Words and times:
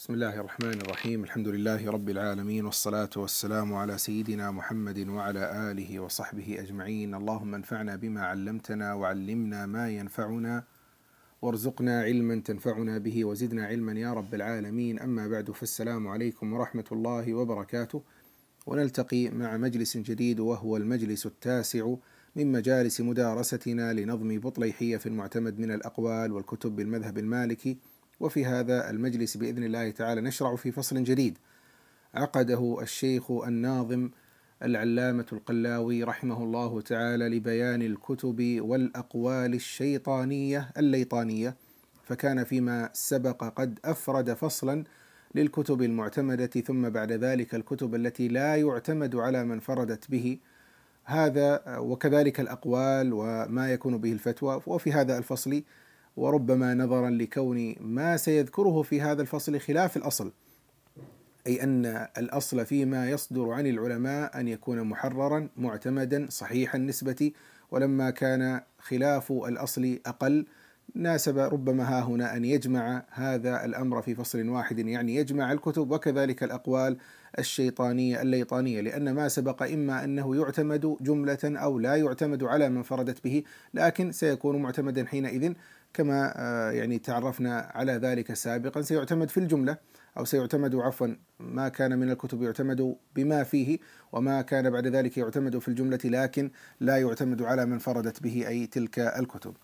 بسم 0.00 0.14
الله 0.14 0.40
الرحمن 0.40 0.80
الرحيم 0.80 1.24
الحمد 1.24 1.48
لله 1.48 1.90
رب 1.90 2.08
العالمين 2.08 2.64
والصلاة 2.64 3.10
والسلام 3.16 3.74
على 3.74 3.98
سيدنا 3.98 4.50
محمد 4.50 5.08
وعلى 5.08 5.70
آله 5.70 6.00
وصحبه 6.00 6.56
أجمعين 6.60 7.14
اللهم 7.14 7.54
انفعنا 7.54 7.96
بما 7.96 8.20
علمتنا 8.20 8.94
وعلمنا 8.94 9.66
ما 9.66 9.90
ينفعنا 9.90 10.64
وارزقنا 11.42 12.02
علما 12.02 12.40
تنفعنا 12.44 12.98
به 12.98 13.24
وزدنا 13.24 13.66
علما 13.66 13.92
يا 13.92 14.12
رب 14.12 14.34
العالمين 14.34 15.00
أما 15.00 15.28
بعد 15.28 15.50
فالسلام 15.50 16.08
عليكم 16.08 16.52
ورحمة 16.52 16.88
الله 16.92 17.34
وبركاته 17.34 18.02
ونلتقي 18.66 19.28
مع 19.28 19.56
مجلس 19.56 19.96
جديد 19.96 20.40
وهو 20.40 20.76
المجلس 20.76 21.26
التاسع 21.26 21.94
من 22.36 22.52
مجالس 22.52 23.00
مدارستنا 23.00 23.92
لنظم 23.92 24.38
بطليحية 24.38 24.96
في 24.96 25.06
المعتمد 25.06 25.58
من 25.58 25.70
الأقوال 25.70 26.32
والكتب 26.32 26.76
بالمذهب 26.76 27.18
المالكي 27.18 27.78
وفي 28.20 28.44
هذا 28.44 28.90
المجلس 28.90 29.36
بإذن 29.36 29.64
الله 29.64 29.90
تعالى 29.90 30.20
نشرع 30.20 30.56
في 30.56 30.72
فصل 30.72 31.04
جديد. 31.04 31.38
عقده 32.14 32.78
الشيخ 32.82 33.30
الناظم 33.30 34.10
العلامة 34.62 35.26
القلاوي 35.32 36.04
رحمه 36.04 36.42
الله 36.42 36.80
تعالى 36.80 37.28
لبيان 37.28 37.82
الكتب 37.82 38.60
والأقوال 38.60 39.54
الشيطانية 39.54 40.70
الليطانية 40.76 41.56
فكان 42.04 42.44
فيما 42.44 42.90
سبق 42.92 43.44
قد 43.44 43.78
أفرد 43.84 44.32
فصلا 44.34 44.84
للكتب 45.34 45.82
المعتمدة 45.82 46.46
ثم 46.46 46.88
بعد 46.88 47.12
ذلك 47.12 47.54
الكتب 47.54 47.94
التي 47.94 48.28
لا 48.28 48.56
يعتمد 48.56 49.16
على 49.16 49.44
من 49.44 49.60
فردت 49.60 50.10
به. 50.10 50.38
هذا 51.04 51.62
وكذلك 51.78 52.40
الأقوال 52.40 53.12
وما 53.12 53.72
يكون 53.72 53.98
به 53.98 54.12
الفتوى 54.12 54.60
وفي 54.66 54.92
هذا 54.92 55.18
الفصل 55.18 55.62
وربما 56.16 56.74
نظرا 56.74 57.10
لكون 57.10 57.74
ما 57.80 58.16
سيذكره 58.16 58.82
في 58.82 59.00
هذا 59.00 59.22
الفصل 59.22 59.60
خلاف 59.60 59.96
الأصل 59.96 60.32
أي 61.46 61.62
أن 61.62 61.86
الأصل 62.18 62.66
فيما 62.66 63.10
يصدر 63.10 63.50
عن 63.50 63.66
العلماء 63.66 64.40
أن 64.40 64.48
يكون 64.48 64.82
محررا 64.82 65.48
معتمدا 65.56 66.26
صحيح 66.30 66.74
النسبة 66.74 67.32
ولما 67.70 68.10
كان 68.10 68.60
خلاف 68.78 69.32
الأصل 69.32 69.98
أقل 70.06 70.46
ناسب 70.94 71.38
ربما 71.38 71.84
ها 71.84 72.02
هنا 72.02 72.36
أن 72.36 72.44
يجمع 72.44 73.04
هذا 73.10 73.64
الأمر 73.64 74.02
في 74.02 74.14
فصل 74.14 74.48
واحد 74.48 74.78
يعني 74.78 75.16
يجمع 75.16 75.52
الكتب 75.52 75.90
وكذلك 75.90 76.42
الأقوال 76.42 76.96
الشيطانية 77.38 78.22
الليطانية 78.22 78.80
لأن 78.80 79.14
ما 79.14 79.28
سبق 79.28 79.62
إما 79.62 80.04
أنه 80.04 80.36
يعتمد 80.36 80.96
جملة 81.00 81.38
أو 81.44 81.78
لا 81.78 81.96
يعتمد 81.96 82.44
على 82.44 82.68
من 82.68 82.82
فردت 82.82 83.24
به 83.24 83.42
لكن 83.74 84.12
سيكون 84.12 84.62
معتمدا 84.62 85.06
حينئذ. 85.06 85.52
كما 85.94 86.32
آه، 86.36 86.70
يعني 86.70 86.98
تعرفنا 86.98 87.70
على 87.74 87.92
ذلك 87.92 88.34
سابقا 88.34 88.82
سيعتمد 88.82 89.30
في 89.30 89.40
الجملة 89.40 89.76
أو 90.18 90.24
سيعتمد 90.24 90.74
عفوا 90.74 91.16
ما 91.40 91.68
كان 91.68 91.98
من 91.98 92.10
الكتب 92.10 92.42
يعتمد 92.42 92.96
بما 93.16 93.44
فيه 93.44 93.78
وما 94.12 94.42
كان 94.42 94.70
بعد 94.70 94.86
ذلك 94.86 95.18
يعتمد 95.18 95.58
في 95.58 95.68
الجملة 95.68 95.98
لكن 96.04 96.50
لا 96.80 96.96
يعتمد 96.96 97.42
على 97.42 97.66
من 97.66 97.78
فردت 97.78 98.22
به 98.22 98.48
أي 98.48 98.66
تلك 98.66 98.98
الكتب. 98.98 99.54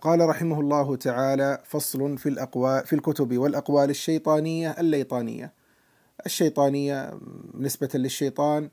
قال 0.00 0.28
رحمه 0.28 0.60
الله 0.60 0.96
تعالى 0.96 1.62
فصل 1.64 2.18
في 2.18 2.28
الاقوال 2.28 2.86
في 2.86 2.92
الكتب 2.92 3.38
والأقوال 3.38 3.90
الشيطانية 3.90 4.70
الليطانية. 4.70 5.52
الشيطانية 6.26 7.20
نسبة 7.54 7.88
للشيطان 7.94 8.70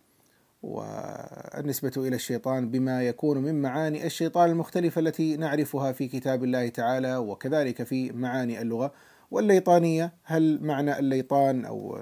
والنسبة 0.63 1.91
إلى 1.97 2.15
الشيطان 2.15 2.69
بما 2.69 3.03
يكون 3.03 3.37
من 3.37 3.61
معاني 3.61 4.05
الشيطان 4.05 4.49
المختلفة 4.49 4.99
التي 5.01 5.37
نعرفها 5.37 5.91
في 5.91 6.07
كتاب 6.07 6.43
الله 6.43 6.69
تعالى 6.69 7.17
وكذلك 7.17 7.83
في 7.83 8.11
معاني 8.11 8.61
اللغة 8.61 8.91
والليطانية. 9.31 10.13
هل 10.23 10.59
معنى 10.61 10.99
الليطان 10.99 11.65
أو 11.65 12.01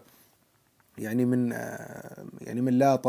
يعني 0.98 1.26
من 1.26 1.52
يعني 2.42 2.61
من 2.61 2.73
لاط 2.73 3.08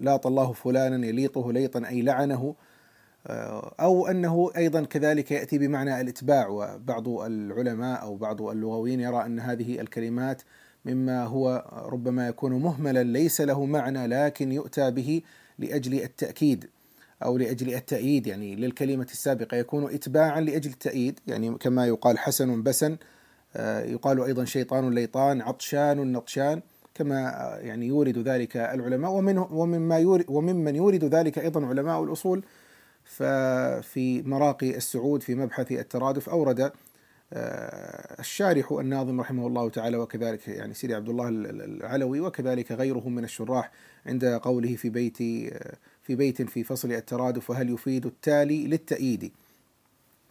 لاط 0.00 0.26
الله 0.26 0.52
فلانا 0.52 1.06
يليطه 1.06 1.52
ليطا 1.52 1.88
أي 1.88 2.02
لعنه 2.02 2.54
أو 3.80 4.06
أنه 4.06 4.50
أيضا 4.56 4.84
كذلك 4.84 5.30
يأتي 5.30 5.58
بمعنى 5.58 6.00
الإتباع. 6.00 6.48
وبعض 6.48 7.08
العلماء 7.08 8.02
أو 8.02 8.16
بعض 8.16 8.42
اللغويين 8.42 9.00
يرى 9.00 9.26
أن 9.26 9.40
هذه 9.40 9.80
الكلمات 9.80 10.42
مما 10.86 11.24
هو 11.24 11.64
ربما 11.92 12.28
يكون 12.28 12.52
مهملا 12.52 13.02
ليس 13.02 13.40
له 13.40 13.64
معنى 13.64 14.06
لكن 14.06 14.52
يؤتى 14.52 14.90
به 14.90 15.22
لأجل 15.58 15.94
التأكيد 15.94 16.66
أو 17.24 17.38
لأجل 17.38 17.74
التأييد. 17.74 18.26
يعني 18.26 18.56
للكلمة 18.56 19.06
السابقة 19.10 19.56
يكون 19.56 19.94
اتباعا 19.94 20.40
لأجل 20.40 20.70
التأييد. 20.70 21.20
يعني 21.26 21.58
كما 21.58 21.86
يقال 21.86 22.18
حسن 22.18 22.62
بسن 22.62 22.96
آه، 23.56 23.80
يقال 23.84 24.22
أيضا 24.22 24.44
شيطان 24.44 24.94
ليطان 24.94 25.40
عطشان 25.40 26.12
نطشان 26.12 26.60
كما 26.94 27.18
يعني 27.62 27.86
يورد 27.86 28.18
ذلك 28.18 28.56
العلماء. 28.56 29.10
ومن 29.10 29.38
ومما 29.38 29.98
يورد 29.98 30.24
وممن 30.28 30.76
يورد 30.76 31.04
ذلك 31.04 31.38
أيضا 31.38 31.66
علماء 31.66 32.04
الأصول. 32.04 32.44
ففي 33.04 34.22
مراقي 34.22 34.76
السعود 34.76 35.22
في 35.22 35.34
مبحث 35.34 35.72
الترادف 35.72 36.28
أورد 36.28 36.60
آه، 36.60 36.72
الشارح 37.32 38.72
الناظم 38.72 39.20
رحمه 39.20 39.46
الله 39.46 39.70
تعالى 39.70 39.96
وكذلك 39.96 40.48
يعني 40.48 40.74
سيدي 40.74 40.94
عبد 40.94 41.08
الله 41.08 41.28
العلوي 41.28 42.20
وكذلك 42.20 42.72
غيرهم 42.72 43.14
من 43.14 43.24
الشراح 43.24 43.70
عند 44.06 44.24
قوله 44.24 44.76
في 44.76 44.88
بيت 44.88 45.16
في 46.02 46.14
بيت 46.14 46.42
في 46.42 46.64
فصل 46.64 46.92
الترادف 46.92 47.50
وهل 47.50 47.70
يفيد 47.70 48.06
التالي 48.06 48.66
للتأييد. 48.66 49.32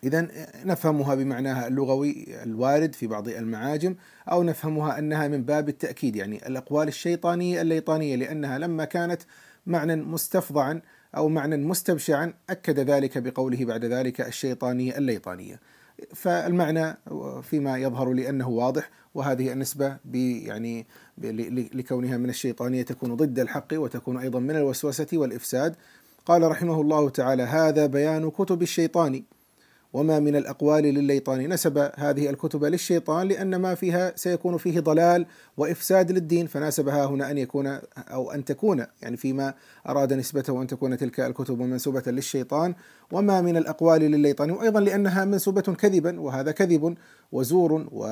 إذا 0.04 0.28
نفهمها 0.66 1.16
بمعناها 1.16 1.68
اللغوي 1.68 2.26
الوارد 2.44 2.96
في 2.96 3.08
بعض 3.08 3.28
المعاجم 3.28 3.96
أو 4.32 4.44
نفهمها 4.44 5.00
أنها 5.00 5.28
من 5.28 5.44
باب 5.44 5.70
التأكيد 5.70 6.16
يعني 6.16 6.48
الأقوال 6.48 6.88
الشيطانية 6.88 7.62
الليطانية 7.62 8.16
لأنها 8.16 8.58
لما 8.58 8.86
كانت 8.86 9.22
معنى 9.66 9.96
مستفضعا 9.96 10.82
أو 11.18 11.30
معنى 11.30 11.58
مستبشعا 11.58 12.34
أكد 12.50 12.80
ذلك 12.80 13.18
بقوله 13.18 13.66
بعد 13.66 13.86
ذلك 13.86 14.22
الشيطانية 14.22 14.98
الليطانية. 14.98 15.60
فالمعنى 16.16 16.98
فيما 17.42 17.78
يظهر 17.78 18.14
لي 18.14 18.30
انه 18.30 18.50
واضح 18.50 18.90
وهذه 19.16 19.52
النسبة 19.52 19.98
يعني 20.14 20.88
لكونها 21.74 22.18
من 22.18 22.30
الشيطانية 22.30 22.82
تكون 22.84 23.16
ضد 23.16 23.40
الحق 23.40 23.68
وتكون 23.74 24.18
أيضا 24.18 24.40
من 24.40 24.56
الوسوسة 24.56 25.08
والإفساد. 25.14 25.76
قال 26.26 26.52
رحمه 26.52 26.82
الله 26.82 27.10
تعالى 27.10 27.44
هذا 27.44 27.86
بيان 27.86 28.30
كتب 28.30 28.62
الشيطان. 28.62 29.24
وما 29.96 30.20
من 30.20 30.36
الأقوال 30.36 30.84
لليطان 30.84 31.50
نسب 31.50 31.92
هذه 31.96 32.30
الكتب 32.30 32.64
للشيطان 32.64 33.28
لأن 33.28 33.56
ما 33.56 33.76
فيها 33.76 34.14
سيكون 34.16 34.58
فيه 34.58 34.80
ضلال 34.80 35.26
وإفساد 35.58 36.12
للدين 36.12 36.48
فناسبها 36.48 37.06
هنا 37.06 37.32
أن 37.32 37.38
يكون 37.38 37.80
أو 37.98 38.32
أن 38.32 38.46
تكون 38.46 38.86
يعني 39.02 39.18
فيما 39.18 39.54
أراد 39.90 40.14
نسبته 40.14 40.62
أن 40.62 40.68
تكون 40.68 40.98
تلك 40.98 41.20
الكتب 41.20 41.60
منسوبة 41.60 42.04
للشيطان. 42.08 42.76
وما 43.12 43.42
من 43.42 43.58
الأقوال 43.58 44.02
لليطان 44.02 44.52
وأيضا 44.52 44.80
لأنها 44.80 45.26
منسوبة 45.26 45.62
كذبا 45.62 46.20
وهذا 46.20 46.52
كذب 46.52 46.96
وزور 47.32 47.88
و 47.92 48.06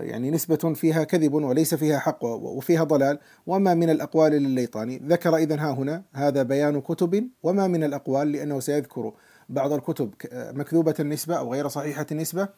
يعني 0.00 0.30
نسبة 0.30 0.74
فيها 0.74 1.04
كذب 1.04 1.34
وليس 1.34 1.74
فيها 1.74 1.98
حق 1.98 2.24
وفيها 2.24 2.84
ضلال. 2.84 3.18
وما 3.46 3.74
من 3.74 3.90
الأقوال 3.90 4.32
لليطاني 4.32 5.02
ذكر 5.06 5.36
إذا 5.36 5.54
ها 5.54 5.70
هنا 5.70 6.02
هذا 6.12 6.42
بيان 6.42 6.80
كتب. 6.80 7.28
وما 7.42 7.66
من 7.66 7.84
الأقوال 7.84 8.32
لأنه 8.32 8.60
سيذكر 8.60 9.12
بعض 9.48 9.72
الكتب 9.72 10.14
مكذوبة 10.32 10.94
النسبة 11.00 11.38
أو 11.38 11.52
غير 11.52 11.68
صحيحة 11.68 12.06
النسبة 12.12 12.48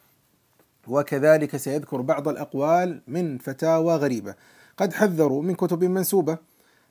وكذلك 0.87 1.57
سيذكر 1.57 2.01
بعض 2.01 2.27
الأقوال 2.27 3.01
من 3.07 3.37
فتاوى 3.37 3.95
غريبة. 3.95 4.35
قد 4.77 4.93
حذروا 4.93 5.41
من 5.41 5.55
كتب 5.55 5.83
منسوبة 5.83 6.37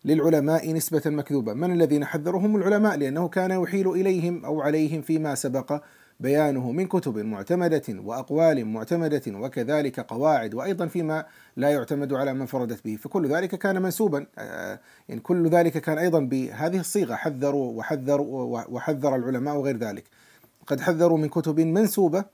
للعلماء 0.05 0.73
نسبة 0.73 1.03
مكذوبة. 1.07 1.53
من 1.53 1.73
الذين 1.73 2.05
حذروا 2.05 2.41
هم 2.41 2.57
العلماء؟ 2.57 2.97
لأنه 2.97 3.29
كان 3.29 3.51
يحيل 3.51 3.91
إليهم 3.91 4.45
أو 4.45 4.61
عليهم 4.63 5.03
فيما 5.03 5.35
سبق. 5.35 5.83
بيانه 6.21 6.73
من 6.73 6.87
كتب 6.87 7.19
معتمدة 7.19 7.83
وأقوال 7.89 8.65
معتمدة 8.65 9.23
وكذلك 9.29 10.01
قواعد 10.01 10.55
وأيضا 10.55 10.87
فيما 10.87 11.27
لا 11.57 11.71
يعتمد 11.71 12.13
على 12.13 12.35
من 12.35 12.47
فردت 12.47 12.85
به. 12.85 12.97
فكل 12.97 13.27
ذلك 13.27 13.55
كان 13.55 13.83
منسوبا 13.83 14.27
آه، 14.39 14.81
يعني 15.09 15.21
كل 15.21 15.49
ذلك 15.49 15.79
كان 15.79 15.99
أيضا 15.99 16.21
بهذه 16.21 16.81
الصيغة 16.81 17.15
حذروا 17.15 17.79
وحذروا 17.79 18.65
وحذر 18.69 19.17
العلماء 19.17 19.57
وغير 19.57 19.77
ذلك. 19.77 20.05
قد 20.67 20.81
حذروا 20.81 21.19
من 21.19 21.29
كتب 21.29 21.61
منسوبة 21.61 22.25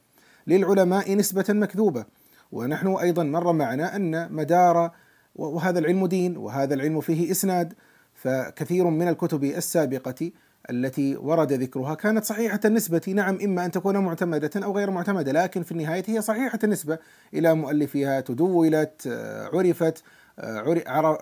للعلماء 0.46 1.16
نسبة 1.16 1.44
مكذوبة. 1.48 2.04
ونحن 2.52 2.88
أيضا 2.88 3.22
مر 3.22 3.52
معنا 3.52 3.96
أن 3.96 4.32
مدار 4.32 4.90
وهذا 5.34 5.78
العلم 5.78 6.06
دين 6.06 6.36
وهذا 6.36 6.74
العلم 6.74 7.00
فيه 7.00 7.30
إسناد 7.30 7.74
فكثير 8.14 8.84
من 8.84 9.08
الكتب 9.08 9.44
السابقة 9.44 10.30
التي 10.70 11.16
ورد 11.16 11.52
ذكرها 11.52 11.94
كانت 11.94 12.24
صحيحة 12.24 12.60
النسبة. 12.64 13.02
نعم 13.08 13.38
إما 13.44 13.64
أن 13.64 13.70
تكون 13.70 13.98
معتمدة 13.98 14.50
أو 14.56 14.76
غير 14.76 14.90
معتمدة 14.90 15.32
لكن 15.32 15.62
في 15.62 15.72
النهاية 15.72 16.02
هي 16.06 16.22
صحيحة 16.22 16.58
النسبة. 16.64 16.98
إلى 17.34 17.54
مؤلفها 17.54 18.20
تدولت 18.20 19.08
عرفت 19.52 20.02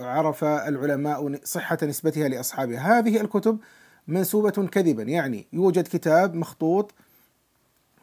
عرف 0.00 0.44
العلماء 0.44 1.40
صحة 1.44 1.78
نسبتها 1.82 2.28
لأصحابها. 2.28 2.98
هذه 2.98 3.20
الكتب 3.20 3.58
منسوبة 4.08 4.68
كذبا. 4.68 5.02
يعني 5.02 5.46
يوجد 5.52 5.88
كتاب 5.88 6.34
مخطوط 6.34 6.94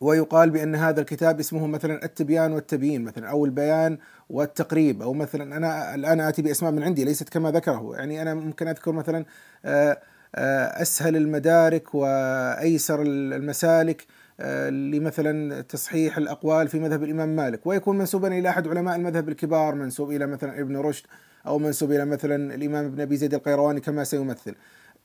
ويقال 0.02 0.50
بأن 0.50 0.76
هذا 0.76 1.02
الكتاب 1.02 1.40
اسمه 1.40 1.68
مثلا 1.68 2.06
التبيان 2.06 2.54
والتبيين 2.54 3.04
مثلا 3.04 3.30
أو 3.30 3.46
البيان 3.46 3.98
والتقريب 4.30 5.02
أو 5.02 5.14
مثلا 5.14 5.58
أنا 5.58 5.96
الآن 5.96 6.20
آتي 6.22 6.42
بأسماء 6.42 6.72
من 6.72 6.84
عندي 6.84 7.06
ليست 7.06 7.30
كما 7.30 7.52
ذكره. 7.52 7.96
يعني 7.96 8.22
أنا 8.22 8.34
ممكن 8.34 8.68
أذكر 8.68 8.92
مثلا 8.92 9.26
آه، 9.66 10.02
آه، 10.36 10.82
أسهل 10.82 11.16
المدارك 11.16 11.96
وأيسر 11.96 13.02
المسالك 13.02 14.06
آه، 14.40 14.70
لمثلا 14.70 15.62
تصحيح 15.62 16.18
الأقوال 16.18 16.68
في 16.68 16.80
مذهب 16.80 17.04
الإمام 17.04 17.36
مالك. 17.36 17.68
ويكون 17.68 17.98
منسوبا 17.98 18.28
إلى 18.28 18.50
أحد 18.50 18.68
علماء 18.68 18.96
المذهب 18.96 19.30
الكبار 19.30 19.76
منسوب 19.76 20.12
إلى 20.12 20.28
مثلا 20.28 20.60
ابن 20.60 20.78
رشد 20.78 21.06
أو 21.48 21.60
منسوب 21.60 21.92
إلى 21.92 22.06
مثلا 22.06 22.56
الإمام 22.56 22.86
ابن 22.86 23.02
أبي 23.02 23.18
زيد 23.18 23.34
القيرواني 23.34 23.82
كما 23.82 24.04
سيمثل. 24.04 24.56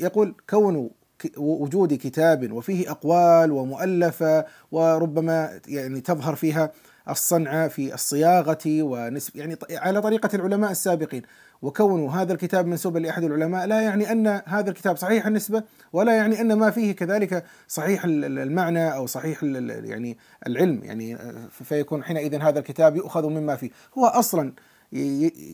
يقول 0.00 0.34
كون 0.50 0.90
وجود 1.36 1.94
كتاب 1.94 2.52
وفيه 2.52 2.90
أقوال 2.90 3.52
ومؤلفة 3.52 4.44
وربما 4.72 5.60
يعني 5.68 6.00
تظهر 6.00 6.34
فيها 6.34 6.72
الصنعة 7.10 7.68
في 7.68 7.94
الصياغة 7.94 8.58
ونسب 8.66 9.36
يعني 9.36 9.56
على 9.70 10.02
طريقة 10.02 10.28
العلماء 10.34 10.70
السابقين. 10.70 11.22
وكون 11.62 12.08
هذا 12.08 12.32
الكتاب 12.32 12.66
منسوبا 12.66 12.98
لأحد 12.98 13.24
العلماء 13.24 13.66
لا 13.66 13.80
يعني 13.80 14.12
أن 14.12 14.26
هذا 14.46 14.70
الكتاب 14.70 14.96
صحيح 14.96 15.26
النسبة 15.26 15.62
ولا 15.92 16.16
يعني 16.16 16.40
أن 16.40 16.52
ما 16.52 16.70
فيه 16.70 16.92
كذلك 16.92 17.44
صحيح 17.68 18.04
المعنى 18.04 18.94
أو 18.94 19.06
صحيح 19.06 19.42
يعني 19.42 20.18
العلم. 20.46 20.80
يعني 20.84 21.18
فيكون 21.50 22.04
حينئذ 22.04 22.34
هذا 22.42 22.58
الكتاب 22.58 22.96
يؤخذ 22.96 23.28
مما 23.28 23.56
فيه. 23.56 23.70
هو 23.98 24.06
أصلا 24.06 24.52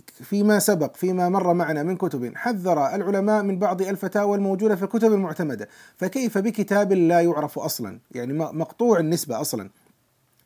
فيما 0.05 0.59
سبق 0.59 0.97
فيما 0.97 1.29
مر 1.29 1.55
معنا 1.55 1.83
من 1.83 1.97
كتب 1.97 2.33
حذر 2.37 2.95
العلماء 2.95 3.43
من 3.43 3.59
بعض 3.59 3.83
الفتاوى 3.83 4.37
الموجودة 4.37 4.77
في 4.77 4.83
الكتب 4.83 5.13
المعتمدة. 5.13 5.69
فكيف 5.97 6.39
بكتاب 6.39 6.93
لا 6.93 7.21
يعرف 7.21 7.59
أصلا؟ 7.59 7.99
يعني 8.11 8.33
مقطوع 8.33 8.99
النسبة 8.99 9.41
أصلا. 9.41 9.71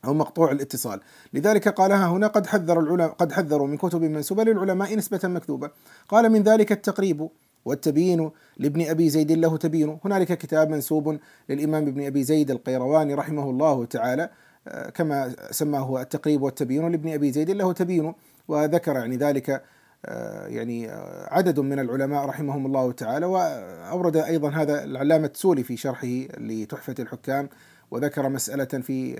أو 0.05 0.13
مقطوع 0.13 0.51
الاتصال. 0.51 0.99
لذلك 1.33 1.69
قالها 1.69 2.07
هنا 2.07 2.27
قد 2.27 2.47
حذر 2.47 2.79
العلماء 2.79 3.09
قد 3.09 3.31
حذروا 3.31 3.67
من 3.67 3.77
كتب 3.77 4.01
منسوبة 4.01 4.43
للعلماء 4.43 4.95
نسبة 4.95 5.19
مكتوبة. 5.23 5.69
قال 6.09 6.29
من 6.31 6.43
ذلك 6.43 6.71
التقريب 6.71 7.29
والتبيين 7.65 8.31
لابن 8.57 8.81
أبي 8.81 9.09
زيد 9.09 9.31
له 9.31 9.57
تبيين. 9.57 9.99
هنالك 10.05 10.37
كتاب 10.37 10.69
منسوب 10.69 11.17
للإمام 11.49 11.87
ابن 11.87 12.05
أبي 12.05 12.23
زيد 12.23 12.51
القيرواني 12.51 13.13
رحمه 13.13 13.49
الله 13.49 13.85
تعالى 13.85 14.29
آه، 14.67 14.89
كما 14.89 15.35
سماه 15.51 16.01
التقريب 16.01 16.41
والتبيين 16.41 16.91
لابن 16.91 17.13
أبي 17.13 17.31
زيد 17.31 17.51
له 17.51 17.73
تبيين. 17.73 18.13
وذكر 18.47 18.95
يعني 18.95 19.17
ذلك 19.17 19.63
آه، 20.05 20.47
يعني 20.47 20.89
آه، 20.91 21.33
عدد 21.33 21.59
من 21.59 21.79
العلماء 21.79 22.25
رحمهم 22.25 22.65
الله 22.65 22.91
تعالى. 22.91 23.25
وأورد 23.25 24.17
أيضا 24.17 24.49
هذا 24.49 24.83
العلامة 24.83 25.31
السولي 25.33 25.63
في 25.63 25.77
شرحه 25.77 26.07
لتحفة 26.37 26.95
الحكام. 26.99 27.49
وذكر 27.91 28.29
مسألة 28.29 28.65
في 28.65 29.15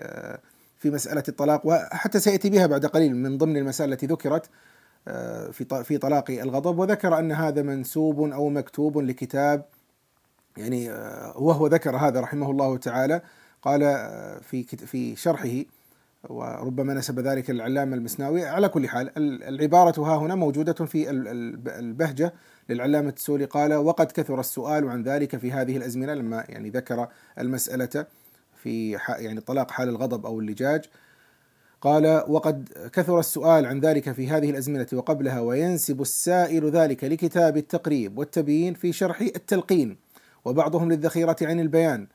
في 0.78 0.92
مسألة 0.92 1.24
الطلاق 1.28 1.62
وحتى 1.66 2.20
سيأتي 2.20 2.50
بها 2.50 2.68
بعد 2.68 2.86
قليل 2.86 3.16
من 3.16 3.38
ضمن 3.38 3.58
المسائل 3.58 3.94
التي 3.94 4.06
ذكرت 4.06 4.50
في 5.52 5.84
في 5.84 5.98
طلاق 5.98 6.32
الغضب 6.32 6.80
وذكر 6.80 7.20
أن 7.20 7.32
هذا 7.32 7.62
منسوب 7.62 8.32
أو 8.32 8.50
مكتوب 8.50 8.98
لكتاب 8.98 9.66
يعني 10.58 10.90
وهو 11.36 11.68
ذكر 11.68 11.96
هذا 11.96 12.20
رحمه 12.20 12.52
الله 12.52 12.78
تعالى 12.78 13.22
قال 13.62 13.82
في 14.42 14.64
في 14.64 15.16
شرحه 15.16 15.64
وربما 16.30 16.94
نسب 16.94 17.20
ذلك 17.20 17.50
العلامة 17.50 17.96
المسناوي 17.96 18.46
على 18.46 18.70
كل 18.70 18.90
حال 18.90 19.12
العبارة 19.44 20.02
ها 20.02 20.18
هنا 20.18 20.36
موجودة 20.36 20.74
في 20.74 21.10
البهجة 21.80 22.34
للعلامة 22.70 23.14
السولي 23.18 23.46
قال 23.46 23.74
وقد 23.74 24.12
كثر 24.12 24.40
السؤال 24.40 24.90
عن 24.90 25.04
ذلك 25.04 25.38
في 25.38 25.52
هذه 25.52 25.78
الأزمنة 25.78 26.14
لما 26.14 26.46
يعني 26.50 26.70
ذكر 26.70 27.08
المسألة. 27.40 28.06
في 28.66 28.98
يعني 29.08 29.42
طلاق 29.42 29.72
حال 29.72 29.90
الغضب 29.90 30.26
أو 30.26 30.40
اللجاج. 30.40 30.86
قال 31.82 32.24
وقد 32.28 32.70
كثر 32.94 33.20
السؤال 33.20 33.66
عن 33.66 33.80
ذلك 33.80 34.12
في 34.12 34.28
هذه 34.30 34.50
الأزمنة 34.50 34.88
وقبلها 34.94 35.40
وينسب 35.40 36.02
السائل 36.02 36.70
ذلك 36.70 37.04
لكتاب 37.04 37.58
التقريب 37.58 38.18
والتبيين 38.18 38.74
في 38.74 38.94
شرح 38.94 39.22
التلقين 39.22 39.98
وبعضهم 40.46 40.92
للذخيرة 40.92 41.36
عن 41.42 41.60
البيان. 41.60 42.08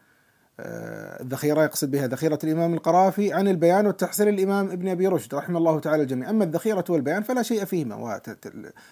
آه، 0.60 1.22
الذخيرة 1.22 1.62
يقصد 1.62 1.90
بها 1.90 2.06
ذخيرة 2.06 2.38
الإمام 2.44 2.74
القرافي 2.74 3.32
عن 3.32 3.48
البيان 3.48 3.86
والتحصيل 3.86 4.28
الإمام 4.28 4.70
ابن 4.70 4.88
أبي 4.88 5.06
رشد 5.06 5.34
رحمه 5.34 5.58
الله 5.58 5.80
تعالى 5.80 6.02
الجميع. 6.02 6.30
أما 6.30 6.44
الذخيرة 6.44 6.84
والبيان 6.88 7.22
فلا 7.22 7.42
شيء 7.42 7.64
فيهما 7.64 8.20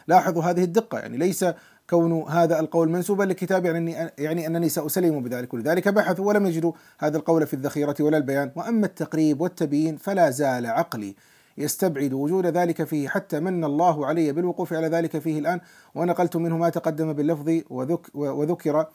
لاحظوا 0.08 0.42
هذه 0.42 0.64
الدقة 0.64 0.98
يعني 0.98 1.16
ليس 1.16 1.44
كون 1.90 2.22
هذا 2.22 2.60
القول 2.60 2.88
منسوبا 2.88 3.22
لكتاب 3.24 3.64
يعني 3.64 4.10
يعني 4.18 4.46
أنني 4.46 4.68
سأسلم 4.68 5.22
بذلك 5.22 5.54
ولذلك 5.54 5.88
بحثوا 5.88 6.24
ولم 6.24 6.46
يجدوا 6.46 6.72
هذا 6.98 7.16
القول 7.16 7.46
في 7.46 7.54
الذخيرة 7.54 7.94
ولا 8.00 8.16
البيان. 8.16 8.50
وأما 8.56 8.86
التقريب 8.86 9.40
والتبيين 9.40 9.96
فلا 9.96 10.30
زال 10.30 10.66
عقلي 10.66 11.14
يستبعد 11.58 12.12
وجود 12.12 12.46
ذلك 12.46 12.84
فيه 12.84 13.08
حتى 13.08 13.40
من 13.40 13.64
الله 13.64 14.06
علي 14.06 14.32
بالوقوف 14.32 14.72
على 14.72 14.88
ذلك 14.88 15.18
فيه 15.18 15.38
الآن. 15.38 15.60
ونقلت 15.94 16.36
منه 16.36 16.56
ما 16.58 16.68
تقدم 16.68 17.12
باللفظ 17.12 17.60
وذك 17.70 18.00
وذكر 18.14 18.86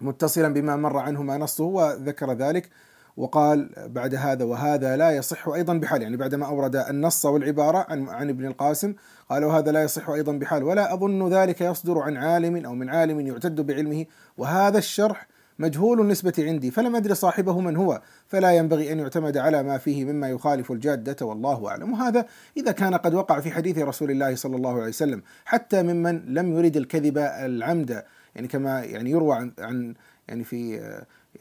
متصلا 0.00 0.48
بما 0.54 0.76
مر 0.76 0.98
عنه 0.98 1.22
ما 1.22 1.38
نصه 1.38 1.64
وذكر 1.64 2.32
ذلك. 2.32 2.70
وقال 3.16 3.70
بعد 3.76 4.14
هذا 4.14 4.44
وهذا 4.44 4.96
لا 4.96 5.10
يصح 5.10 5.48
أيضا 5.48 5.74
بحال 5.74 6.02
يعني 6.02 6.16
بعدما 6.16 6.46
أورد 6.46 6.76
النص 6.76 7.24
والعبارة 7.24 7.86
عن 7.88 8.08
عن 8.08 8.28
ابن 8.28 8.46
القاسم 8.46 8.94
قال 9.30 9.44
وهذا 9.44 9.72
لا 9.72 9.82
يصح 9.82 10.10
أيضا 10.10 10.32
بحال 10.32 10.62
ولا 10.62 10.94
أظن 10.94 11.28
ذلك 11.28 11.60
يصدر 11.60 11.98
عن 11.98 12.16
عالم 12.16 12.66
أو 12.66 12.74
من 12.74 12.88
عالم 12.88 13.20
يعتد 13.20 13.60
بعلمه 13.60 14.06
وهذا 14.38 14.78
الشرح 14.78 15.26
مجهول 15.58 16.00
النسبة 16.00 16.32
عندي 16.38 16.70
فلم 16.70 16.96
أدري 16.96 17.14
صاحبه 17.14 17.60
من 17.60 17.76
هو 17.76 18.02
فلا 18.26 18.52
ينبغي 18.52 18.92
أن 18.92 18.98
يعتمد 18.98 19.36
على 19.36 19.62
ما 19.62 19.78
فيه 19.78 20.04
مما 20.04 20.30
يخالف 20.30 20.72
الجادة 20.72 21.26
والله 21.26 21.68
أعلم. 21.68 21.92
وهذا 21.92 22.26
إذا 22.56 22.72
كان 22.72 22.94
قد 22.94 23.14
وقع 23.14 23.40
في 23.40 23.50
حديث 23.50 23.78
رسول 23.78 24.10
الله 24.10 24.34
صلى 24.34 24.56
الله 24.56 24.74
عليه 24.74 24.88
وسلم 24.88 25.22
حتى 25.44 25.82
ممن 25.82 26.34
لم 26.34 26.58
يرد 26.58 26.76
الكذب 26.76 27.18
العمد 27.18 28.04
يعني 28.34 28.48
كما 28.48 28.84
يعني 28.84 29.10
يروى 29.10 29.36
عن, 29.36 29.52
عن 29.58 29.94
يعني 30.28 30.44
في 30.44 30.80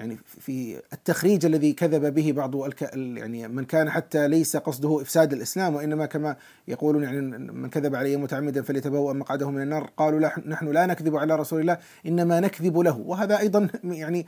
يعني 0.02 0.18
في 0.26 0.82
التخريج 0.94 1.46
الذي 1.46 1.74
كذب 1.74 2.14
به 2.14 2.32
بعض 2.32 2.56
يعني 2.94 3.48
من 3.48 3.66
كان 3.66 3.90
حتى 3.90 4.28
ليس 4.28 4.58
قصده 4.58 5.02
إفساد 5.02 5.34
الإسلام 5.34 5.76
وإنما 5.76 6.06
كما 6.06 6.36
يقولون 6.68 7.04
يعني 7.04 7.22
من 7.38 7.70
كذب 7.70 7.96
علي 7.96 8.18
متعمدا 8.18 8.62
فليتبوأ 8.62 9.14
مقعده 9.14 9.52
من 9.52 9.62
النار 9.62 9.90
قالوا 9.98 10.20
لا 10.20 10.36
نحن 10.48 10.68
لا 10.68 10.86
نكذب 10.86 11.16
على 11.16 11.36
رسول 11.36 11.62
الله 11.62 11.78
إنما 12.06 12.40
نكذب 12.40 12.78
له. 12.78 12.98
وهذا 12.98 13.40
أيضا 13.40 13.68
يعني 13.84 14.28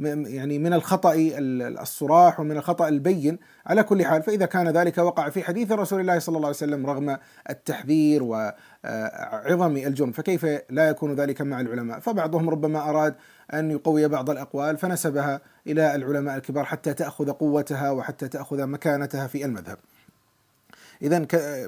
يعني 0.00 0.58
من 0.58 0.72
الخطأ 0.72 1.14
الصراح 1.16 2.40
ومن 2.40 2.56
الخطأ 2.56 2.88
البين. 2.88 3.38
على 3.66 3.82
كل 3.82 4.04
حال 4.04 4.22
فإذا 4.22 4.46
كان 4.46 4.68
ذلك 4.68 4.98
وقع 4.98 5.28
في 5.28 5.42
حديث 5.42 5.72
رسول 5.72 6.00
الله 6.00 6.18
صلى 6.18 6.36
الله 6.36 6.48
عليه 6.48 6.56
وسلم 6.56 6.86
رغم 6.86 7.16
التحذير 7.50 8.52
وعظم 8.84 9.76
الجرم 9.76 10.12
فكيف 10.12 10.46
لا 10.70 10.88
يكون 10.88 11.14
ذلك 11.14 11.42
مع 11.42 11.60
العلماء؟ 11.60 12.00
فبعضهم 12.00 12.50
ربما 12.50 12.90
أراد 12.90 13.14
أن 13.54 13.70
يقوي 13.70 14.08
بعض 14.08 14.30
الأقوال 14.30 14.76
فنسبها 14.76 15.40
إلى 15.66 15.94
العلماء 15.94 16.36
الكبار 16.36 16.64
حتى 16.64 16.94
تأخذ 16.94 17.30
قوتها 17.30 17.90
وحتى 17.90 18.28
تأخذ 18.28 18.66
مكانتها 18.66 19.26
في 19.26 19.44
المذهب. 19.44 19.78
إذا 21.02 21.18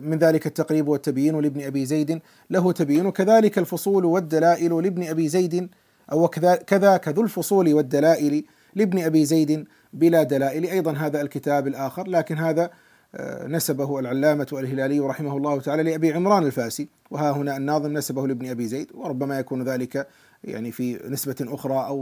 من 0.01 0.19
ذلك 0.19 0.47
التقريب 0.47 0.89
والتبيين 0.89 1.41
لابن 1.41 1.63
أبي 1.63 1.87
زيد 1.87 2.21
له 2.51 2.73
تبيين 2.73 3.07
وكذلك 3.07 3.59
الفصول 3.59 4.05
والدلائل 4.05 4.83
لابن 4.83 5.09
أبي 5.09 5.29
زيد 5.29 5.69
أو 6.13 6.29
كذاك 6.67 7.09
ذو 7.09 7.23
الفصول 7.23 7.75
والدلائل 7.75 8.45
لابن 8.75 9.05
أبي 9.05 9.25
زيد 9.25 9.65
بلا 9.93 10.23
دلائل. 10.23 10.65
أيضا 10.65 10.93
هذا 10.93 11.21
الكتاب 11.21 11.67
الآخر 11.67 12.09
لكن 12.09 12.39
هذا 12.39 12.65
آه، 12.65 12.71
نسبه 13.47 13.99
العلامة 13.99 14.47
الهلالي 14.53 15.01
رحمه 15.01 15.37
الله 15.37 15.61
تعالى 15.61 15.83
لأبي 15.83 16.13
عمران 16.13 16.47
الفاسي 16.47 16.89
وها 17.11 17.31
هنا 17.31 17.57
الناظم 17.57 17.93
نسبه 17.93 18.27
لابن 18.27 18.51
أبي 18.51 18.67
زيد 18.67 18.91
وربما 18.95 19.39
يكون 19.39 19.63
ذلك 19.63 20.09
يعني 20.45 20.73
في 20.73 21.01
نسبة 21.09 21.37
أخرى 21.41 21.75
أو 21.75 21.99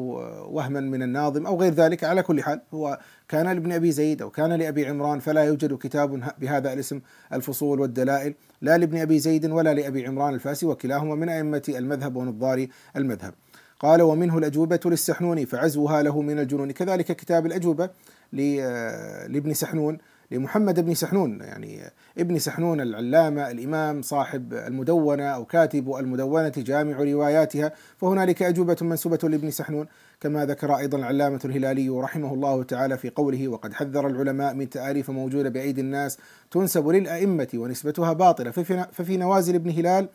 وهما 0.56 0.80
من 0.80 1.02
الناظم 1.02 1.46
أو 1.46 1.60
غير 1.60 1.72
ذلك. 1.72 2.04
على 2.04 2.22
كل 2.22 2.42
حال 2.42 2.60
هو 2.74 2.98
كان 3.28 3.46
لابن 3.46 3.72
أبي 3.72 3.92
زيد 3.92 4.22
أو 4.22 4.30
كان 4.30 4.52
لأبي 4.52 4.86
عمران 4.86 5.18
فلا 5.18 5.44
يوجد 5.44 5.74
كتاب 5.74 6.22
بهذا 6.38 6.72
الاسم 6.72 7.00
الفصول 7.32 7.80
والدلائل 7.80 8.34
لا 8.62 8.78
لابن 8.78 8.98
أبي 8.98 9.18
زيد 9.18 9.50
ولا 9.50 9.74
لأبي 9.74 10.06
عمران 10.06 10.34
الفاسي 10.34 10.66
وكلاهما 10.66 11.14
من 11.14 11.28
أئمة 11.28 11.62
المذهب 11.68 12.16
ونظار 12.16 12.66
المذهب. 12.96 13.34
قال 13.80 14.02
ومنه 14.02 14.38
الأجوبة 14.38 14.80
للسحنون 14.84 15.44
فعزوها 15.44 16.02
له 16.02 16.22
من 16.22 16.38
الجنون. 16.38 16.70
كذلك 16.70 17.16
كتاب 17.16 17.46
الأجوبة 17.46 17.90
لابن 18.32 19.54
سحنون 19.54 19.98
لمحمد 20.32 20.80
بن 20.80 20.94
سحنون 20.94 21.40
يعني 21.40 21.80
ابن 22.18 22.38
سحنون 22.38 22.80
العلامة 22.80 23.50
الإمام 23.50 24.02
صاحب 24.02 24.54
المدونة 24.54 25.24
أو 25.24 25.44
كاتب 25.44 25.94
المدونة 25.96 26.52
جامع 26.56 26.96
رواياتها. 26.96 27.72
فهنالك 27.96 28.42
أجوبة 28.42 28.76
منسوبة 28.82 29.18
لابن 29.22 29.50
سحنون 29.50 29.86
كما 30.20 30.46
ذكر 30.46 30.76
أيضا 30.76 30.98
العلامة 30.98 31.40
الهلالي 31.44 31.88
رحمه 31.88 32.34
الله 32.34 32.62
تعالى 32.62 32.98
في 32.98 33.10
قوله 33.10 33.48
وقد 33.48 33.72
حذر 33.72 34.06
العلماء 34.06 34.54
من 34.54 34.70
تآليف 34.70 35.10
موجودة 35.10 35.48
بأيدي 35.48 35.80
الناس 35.80 36.18
تنسب 36.50 36.88
للأئمة 36.88 37.48
ونسبتها 37.54 38.12
باطلة 38.12 38.50
ففي 38.92 39.16
نوازل 39.16 39.54
ابن 39.54 39.70
هلال 39.70 40.08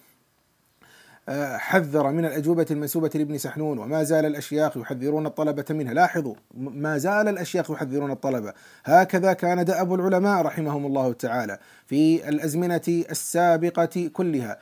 حذر 1.57 2.11
من 2.11 2.25
الأجوبة 2.25 2.65
المنسوبة 2.71 3.09
لابن 3.15 3.37
سحنون 3.37 3.77
وما 3.77 4.03
زال 4.03 4.25
الأشياخ 4.25 4.77
يحذرون 4.77 5.25
الطلبة 5.25 5.65
منها 5.69 5.93
لاحظوا 5.93 6.35
ما 6.57 6.97
زال 6.97 7.27
الأشياخ 7.27 7.71
يحذرون 7.71 8.11
الطلبة. 8.11 8.53
هكذا 8.85 9.33
كان 9.33 9.65
دأب 9.65 9.93
العلماء 9.93 10.41
رحمهم 10.41 10.85
الله 10.85 11.13
تعالى 11.13 11.59
في 11.85 12.29
الأزمنة 12.29 12.81
السابقة 12.87 14.09
كلها. 14.13 14.59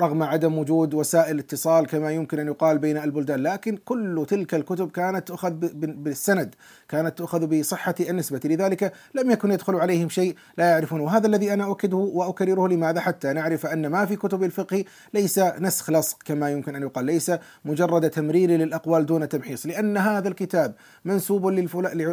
رغم 0.00 0.22
عدم 0.22 0.58
وجود 0.58 0.94
وسائل 0.94 1.38
اتصال 1.38 1.86
كما 1.86 2.10
يمكن 2.10 2.38
أن 2.38 2.46
يقال 2.46 2.78
بين 2.78 2.96
البلدان، 2.96 3.42
لكن 3.42 3.76
كل 3.76 4.26
تلك 4.28 4.54
الكتب 4.54 4.90
كانت 4.90 5.28
تؤخذ 5.28 5.50
بالسند، 5.74 6.54
كانت 6.88 7.18
تؤخذ 7.18 7.46
بصحة 7.46 7.94
النسبة، 8.00 8.40
لذلك 8.44 8.92
لم 9.14 9.30
يكن 9.30 9.50
يدخل 9.50 9.74
عليهم 9.74 10.08
شيء 10.08 10.36
لا 10.58 10.70
يعرفونه، 10.70 11.04
وهذا 11.04 11.26
الذي 11.26 11.52
أنا 11.52 11.64
أؤكده 11.64 11.96
وأكرره 11.96 12.68
لماذا؟ 12.68 13.00
حتى 13.00 13.32
نعرف 13.32 13.66
أن 13.66 13.86
ما 13.86 14.06
في 14.06 14.16
كتب 14.16 14.42
الفقه 14.42 14.84
ليس 15.14 15.38
نسخ 15.38 15.90
لصق 15.90 16.22
كما 16.24 16.50
يمكن 16.50 16.76
أن 16.76 16.82
يقال، 16.82 17.04
ليس 17.04 17.32
مجرد 17.64 18.10
تمرير 18.10 18.50
للأقوال 18.50 19.06
دون 19.06 19.28
تمحيص، 19.28 19.66
لأن 19.66 19.96
هذا 19.96 20.28
الكتاب 20.28 20.74
منسوب 21.04 21.48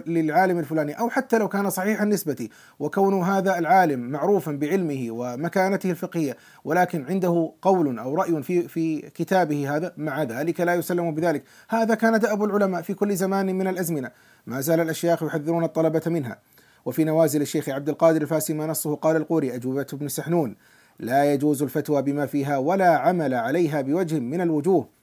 للعالم 0.08 0.60
الفلاني 0.60 1.00
أو 1.00 1.10
حتى 1.10 1.38
لو 1.38 1.48
كان 1.48 1.70
صحيح 1.70 2.02
النسبة 2.02 2.50
وكون 2.80 3.24
هذا 3.24 3.60
العالم 3.60 4.00
معروفا 4.00 4.52
بعلمه 4.52 5.08
ومكانته 5.12 5.92
الفقهية، 5.92 6.38
ولكن 6.64 7.06
عنده 7.18 7.54
قول 7.62 8.00
أو 8.00 8.16
رأي 8.16 8.44
في 8.44 8.68
في 8.68 9.02
كتابه 9.02 9.76
هذا 9.76 9.94
مع 9.98 10.24
ذلك 10.24 10.62
لا 10.62 10.76
يسلم 10.76 11.16
بذلك، 11.16 11.44
هذا 11.70 11.96
كان 11.96 12.20
دأب 12.20 12.44
العلماء 12.44 12.82
في 12.82 12.94
كل 12.94 13.16
زمان 13.16 13.56
من 13.56 13.68
الأزمنة، 13.68 14.12
ما 14.48 14.62
زال 14.62 14.80
الأشياخ 14.80 15.24
يحذرون 15.24 15.64
الطلبة 15.64 16.02
منها، 16.06 16.40
وفي 16.86 17.04
نوازل 17.04 17.42
الشيخ 17.42 17.70
عبد 17.70 17.90
القادر 17.90 18.22
الفاسي 18.22 18.54
ما 18.54 18.68
نصه 18.68 18.96
قال 18.96 19.16
القوري 19.16 19.56
أجوبة 19.56 19.86
ابن 19.94 20.08
سحنون 20.08 20.56
لا 21.00 21.34
يجوز 21.34 21.64
الفتوى 21.64 22.02
بما 22.02 22.26
فيها 22.26 22.58
ولا 22.58 22.98
عمل 22.98 23.34
عليها 23.34 23.82
بوجه 23.82 24.20
من 24.20 24.42
الوجوه. 24.42 24.98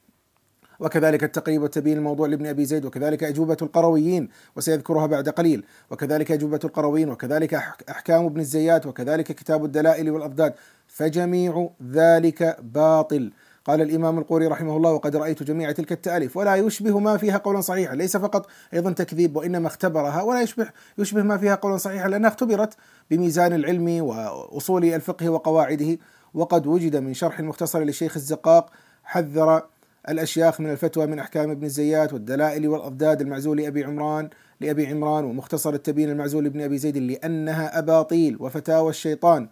وكذلك 0.80 1.24
التقريب 1.24 1.62
والتبيين 1.62 1.98
الموضوع 1.98 2.26
لابن 2.26 2.46
أبي 2.46 2.64
زيد 2.64 2.84
وكذلك 2.84 3.24
أجوبة 3.24 3.56
القرويين 3.62 4.28
وسيذكرها 4.56 5.06
بعد 5.06 5.28
قليل. 5.28 5.64
وكذلك 5.90 6.32
أجوبة 6.32 6.60
القرويين 6.64 7.08
وكذلك 7.08 7.54
أحكام 7.90 8.24
ابن 8.24 8.40
الزيات 8.40 8.86
وكذلك 8.86 9.32
كتاب 9.32 9.64
الدلائل 9.64 10.10
والاضداد 10.10 10.54
فجميع 10.94 11.70
ذلك 11.92 12.56
باطل. 12.62 13.32
قال 13.64 13.82
الإمام 13.82 14.18
القوري 14.18 14.46
رحمه 14.46 14.76
الله 14.76 14.92
وقد 14.92 15.16
رأيت 15.16 15.42
جميع 15.42 15.72
تلك 15.72 15.92
التأليف 15.92 16.36
ولا 16.36 16.56
يشبه 16.56 16.98
ما 16.98 17.16
فيها 17.16 17.38
قولا 17.38 17.60
صحيحا 17.60 17.94
ليس 17.94 18.16
فقط 18.16 18.46
أيضا 18.74 18.92
تكذيب 18.92 19.36
وإنما 19.36 19.66
اختبرها 19.66 20.22
ولا 20.22 20.42
يشبه 20.42 20.68
يشبه 20.98 21.22
ما 21.22 21.38
فيها 21.38 21.54
قولا 21.54 21.76
صحيحا 21.76 22.08
لأنها 22.08 22.30
اختبرت 22.30 22.74
بميزان 23.10 23.52
العلم 23.52 24.04
وأصول 24.04 24.84
الفقه 24.84 25.28
وقواعده 25.28 25.98
وقد 26.34 26.66
وجد 26.66 26.96
من 26.96 27.14
شرح 27.14 27.40
مختصر 27.40 27.82
للشيخ 27.82 28.16
الزقاق 28.16 28.70
حذر 29.04 29.62
الأشياخ 30.08 30.60
من 30.60 30.70
الفتوى 30.70 31.06
من 31.06 31.18
أحكام 31.18 31.50
ابن 31.50 31.64
الزيات 31.64 32.12
والدلائل 32.12 32.68
والأضداد 32.68 33.20
المعزول 33.20 33.58
لأبي 33.58 33.84
عمران 33.84 34.30
لأبي 34.60 34.86
عمران 34.86 35.24
ومختصر 35.24 35.74
التبيين 35.74 36.10
المعزول 36.10 36.44
لابن 36.44 36.60
أبي 36.60 36.78
زيد 36.78 36.96
لأنها 36.96 37.78
أباطيل 37.78 38.36
وفتاوى 38.40 38.90
الشيطان 38.90 39.48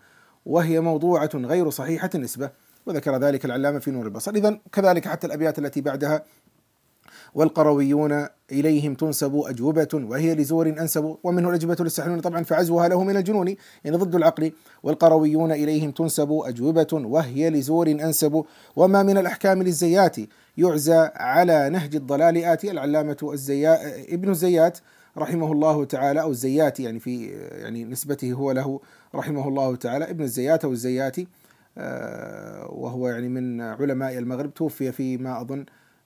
وهي 0.47 0.81
موضوعة 0.81 1.31
غير 1.35 1.71
صحيحة 1.71 2.11
النسبة 2.15 2.51
وذكر 2.87 3.17
ذلك 3.17 3.45
العلامة 3.45 3.79
في 3.79 3.91
نور 3.91 4.05
البصر. 4.07 4.35
إذا 4.35 4.59
كذلك 4.73 5.09
حتى 5.09 5.27
الأبيات 5.27 5.59
التي 5.59 5.81
بعدها 5.81 6.25
والقرويون 7.35 8.27
إليهم 8.53 8.95
تنسب 8.95 9.43
أجوبة 9.47 9.89
وهي 9.95 10.35
لزور 10.35 10.69
أنسب 10.69 11.17
ومنه 11.25 11.49
الأجوبة 11.49 11.77
للسحنون 11.81 12.21
طبعا 12.21 12.43
فعزوها 12.43 12.89
له 12.89 13.05
من 13.05 13.17
الجنون 13.17 13.55
يعني 13.85 13.97
ضد 13.97 14.15
العقل. 14.15 14.53
والقرويون 14.83 15.53
إليهم 15.53 15.91
تنسب 15.91 16.33
أجوبة 16.45 16.87
وهي 16.93 17.51
لزور 17.51 17.87
أنسب. 17.91 18.45
وما 18.77 19.03
من 19.03 19.19
الأحكام 19.19 19.63
للزيات 19.63 20.17
يعزى 20.57 21.11
على 21.15 21.69
نهج 21.71 21.97
الضلال 21.97 22.45
آتي 22.45 22.71
العلامة 22.71 23.31
الزيات 23.33 23.81
ابن 24.09 24.31
الزيات 24.31 24.79
رحمه 25.19 25.53
الله 25.53 25.85
تعالى 25.85 26.23
أو 26.23 26.31
الزيات 26.31 26.81
يعني 26.81 27.01
في 27.01 27.27
يعني 27.53 27.85
نسبته 27.85 28.33
هو 28.33 28.53
له 28.53 28.81
رحمه 29.15 29.49
الله 29.49 29.77
تعالى. 29.77 30.11
ابن 30.11 30.25
الزيات 30.25 30.65
أو 30.65 30.73
الزياتي 30.73 31.27
آه، 31.79 32.71
وهو 32.71 33.09
يعني 33.09 33.29
من 33.29 33.61
علماء 33.61 34.19
المغرب 34.19 34.55
توفي 34.55 34.93
في 34.93 35.17
ما 35.17 35.41
أظن 35.41 35.65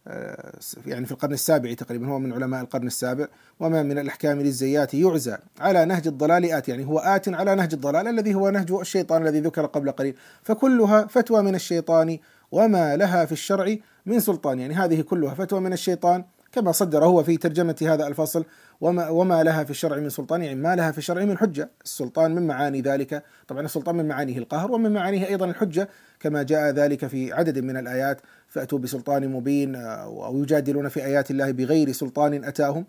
آه، 0.08 0.52
يعني 0.86 1.06
في 1.06 1.12
القرن 1.12 1.32
السابع 1.32 1.72
تقريبا 1.72 2.06
هو 2.06 2.18
من 2.18 2.32
علماء 2.32 2.60
القرن 2.60 2.86
السابع. 2.86 3.26
وما 3.60 3.82
من 3.82 3.98
الأحكام 3.98 4.40
للزيات 4.40 4.94
يعزى 4.94 5.36
على 5.60 5.84
نهج 5.84 6.06
الضلال 6.06 6.52
آت 6.52 6.68
يعني 6.68 6.84
هو 6.84 6.98
آت 6.98 7.28
على 7.28 7.54
نهج 7.54 7.72
الضلال 7.72 8.08
الذي 8.08 8.34
هو 8.34 8.50
نهج 8.50 8.72
الشيطان 8.72 9.22
الذي 9.22 9.40
ذكر 9.40 9.66
قبل 9.66 9.90
قليل. 9.90 10.14
فكلها 10.42 11.06
فتوى 11.06 11.42
من 11.42 11.54
الشيطان 11.54 12.18
وما 12.52 12.96
لها 12.96 13.25
في 13.25 13.32
الشرع 13.32 13.76
من 14.06 14.20
سلطان. 14.20 14.60
يعني 14.60 14.75
هذه 14.75 15.00
كلها 15.00 15.34
فتوى 15.34 15.60
من 15.60 15.72
الشيطان 15.72 16.25
كما 16.56 16.72
صدر 16.72 17.04
هو 17.04 17.22
في 17.22 17.36
ترجمة 17.36 17.76
هذا 17.82 18.06
الفصل 18.06 18.44
وما, 18.80 19.08
وما 19.08 19.42
لها 19.42 19.64
في 19.64 19.70
الشرع 19.70 19.96
من 19.96 20.08
سلطان 20.08 20.42
يعني 20.42 20.60
ما 20.60 20.76
لها 20.76 20.90
في 20.90 20.98
الشرع 20.98 21.25
من 21.25 21.38
حجة. 21.38 21.70
السلطان 21.84 22.34
من 22.34 22.46
معاني 22.46 22.80
ذلك 22.80 23.22
طبعا 23.48 23.62
السلطان 23.62 23.96
من 23.96 24.08
معانيه 24.08 24.38
القهر 24.38 24.72
ومن 24.72 24.92
معانيه 24.92 25.26
أيضا 25.26 25.46
الحجة. 25.46 25.88
كما 26.20 26.42
جاء 26.42 26.70
ذلك 26.70 27.06
في 27.06 27.32
عدد 27.32 27.58
من 27.58 27.76
الآيات 27.76 28.20
فأتوا 28.48 28.78
بسلطان 28.78 29.28
مبين 29.28 29.76
أو 29.76 30.42
يجادلون 30.42 30.88
في 30.88 31.04
آيات 31.04 31.30
الله 31.30 31.50
بغير 31.50 31.92
سلطان 31.92 32.44
أتاهم. 32.44 32.84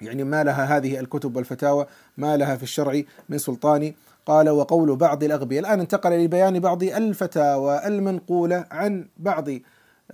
يعني 0.00 0.24
ما 0.24 0.44
لها 0.44 0.76
هذه 0.76 1.00
الكتب 1.00 1.36
والفتاوى 1.36 1.86
ما 2.16 2.36
لها 2.36 2.56
في 2.56 2.62
الشرع 2.62 3.02
من 3.28 3.38
سلطان. 3.38 3.92
قال 4.26 4.50
وقول 4.50 4.96
بعض 4.96 5.24
الأغبياء 5.24 5.60
الآن 5.60 5.80
انتقل 5.80 6.24
لبيان 6.24 6.60
بعض 6.60 6.82
الفتاوى 6.82 7.86
المنقولة 7.86 8.64
عن 8.70 9.08
بعض 9.16 9.48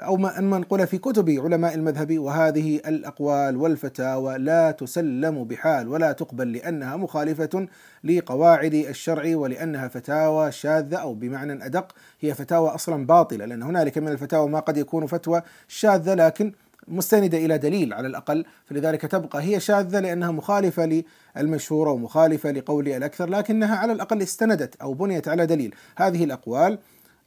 أو 0.00 0.16
ما 0.16 0.40
منقولة 0.40 0.84
في 0.84 0.98
كتب 0.98 1.30
علماء 1.30 1.74
المذهب 1.74 2.18
وهذه 2.18 2.76
الأقوال 2.76 3.56
والفتاوى 3.56 4.38
لا 4.38 4.70
تسلم 4.70 5.44
بحال 5.44 5.88
ولا 5.88 6.12
تقبل 6.12 6.52
لأنها 6.52 6.96
مخالفة 6.96 7.68
لقواعد 8.04 8.74
الشرع 8.74 9.36
ولأنها 9.36 9.88
فتاوى 9.88 10.52
شاذة 10.52 10.96
أو 10.96 11.14
بمعنى 11.14 11.66
أدق. 11.66 11.92
هي 12.20 12.34
فتاوى 12.34 12.68
أصلا 12.68 13.06
باطلة 13.06 13.44
لأن 13.44 13.62
هنالك 13.62 13.98
من 13.98 14.08
الفتاوى 14.08 14.48
ما 14.48 14.60
قد 14.60 14.76
يكون 14.76 15.06
فتوى 15.06 15.42
شاذة 15.68 16.14
لكن 16.14 16.52
مستندة 16.88 17.38
إلى 17.38 17.58
دليل 17.58 17.94
على 17.94 18.08
الأقل. 18.08 18.44
فلذلك 18.66 19.02
تبقى 19.02 19.42
هي 19.42 19.60
شاذة 19.60 20.00
لأنها 20.00 20.30
مخالفة 20.30 21.02
للمشهور 21.36 21.88
ومخالفة 21.88 22.50
لقول 22.50 22.88
الأكثر 22.88 23.30
لكنها 23.30 23.76
على 23.76 23.92
الأقل 23.92 24.22
استندت 24.22 24.76
أو 24.76 24.94
بنيت 24.94 25.28
على 25.28 25.46
دليل. 25.46 25.74
هذه 25.96 26.24
الأقوال 26.24 26.78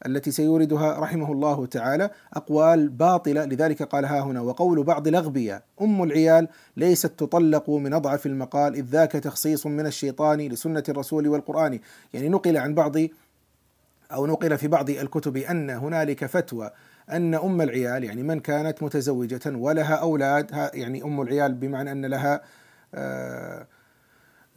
التي 0.05 0.31
سيوردها 0.31 1.00
رحمه 1.00 1.31
الله 1.31 1.65
تعالى 1.65 2.10
أقوال 2.34 2.89
باطلة 2.89 3.46
لذلك 3.46 3.84
قال 3.84 4.05
ها 4.05 4.22
هنا 4.22 4.41
وقول 4.41 4.84
بعض 4.84 5.08
الأغبياء 5.08 5.63
أم 5.81 6.03
العيال 6.03 6.48
ليست 6.77 7.08
تطلق 7.08 7.70
من 7.70 7.93
أضعف 7.93 8.25
المقال 8.25 8.75
إذ 8.75 8.84
ذاك 8.84 9.12
تخصيص 9.12 9.67
من 9.67 9.86
الشيطان 9.86 10.39
لسنة 10.39 10.84
الرسول 10.89 11.27
والقرآن. 11.27 11.79
يعني 12.13 12.29
نقل 12.29 12.58
عن 12.58 12.74
بعض 12.74 12.96
أو 14.12 14.25
نقل 14.27 14.58
في 14.58 14.67
بعض 14.67 14.89
الكتب 14.89 15.38
أن 15.38 15.70
هنالك 15.70 16.25
فتوى 16.25 16.72
أن 17.12 17.36
أم 17.36 17.62
العيال 17.62 18.03
يعني 18.03 18.24
من 18.24 18.39
كانت 18.39 18.84
متزوجة 18.84 19.41
ولها 19.46 19.96
أولاد 19.96 20.51
يعني 20.74 21.03
أم 21.03 21.22
العيال 21.22 21.53
بمعنى 21.53 21.91
أن 21.91 22.05
لها 22.05 22.41
آه 22.96 23.67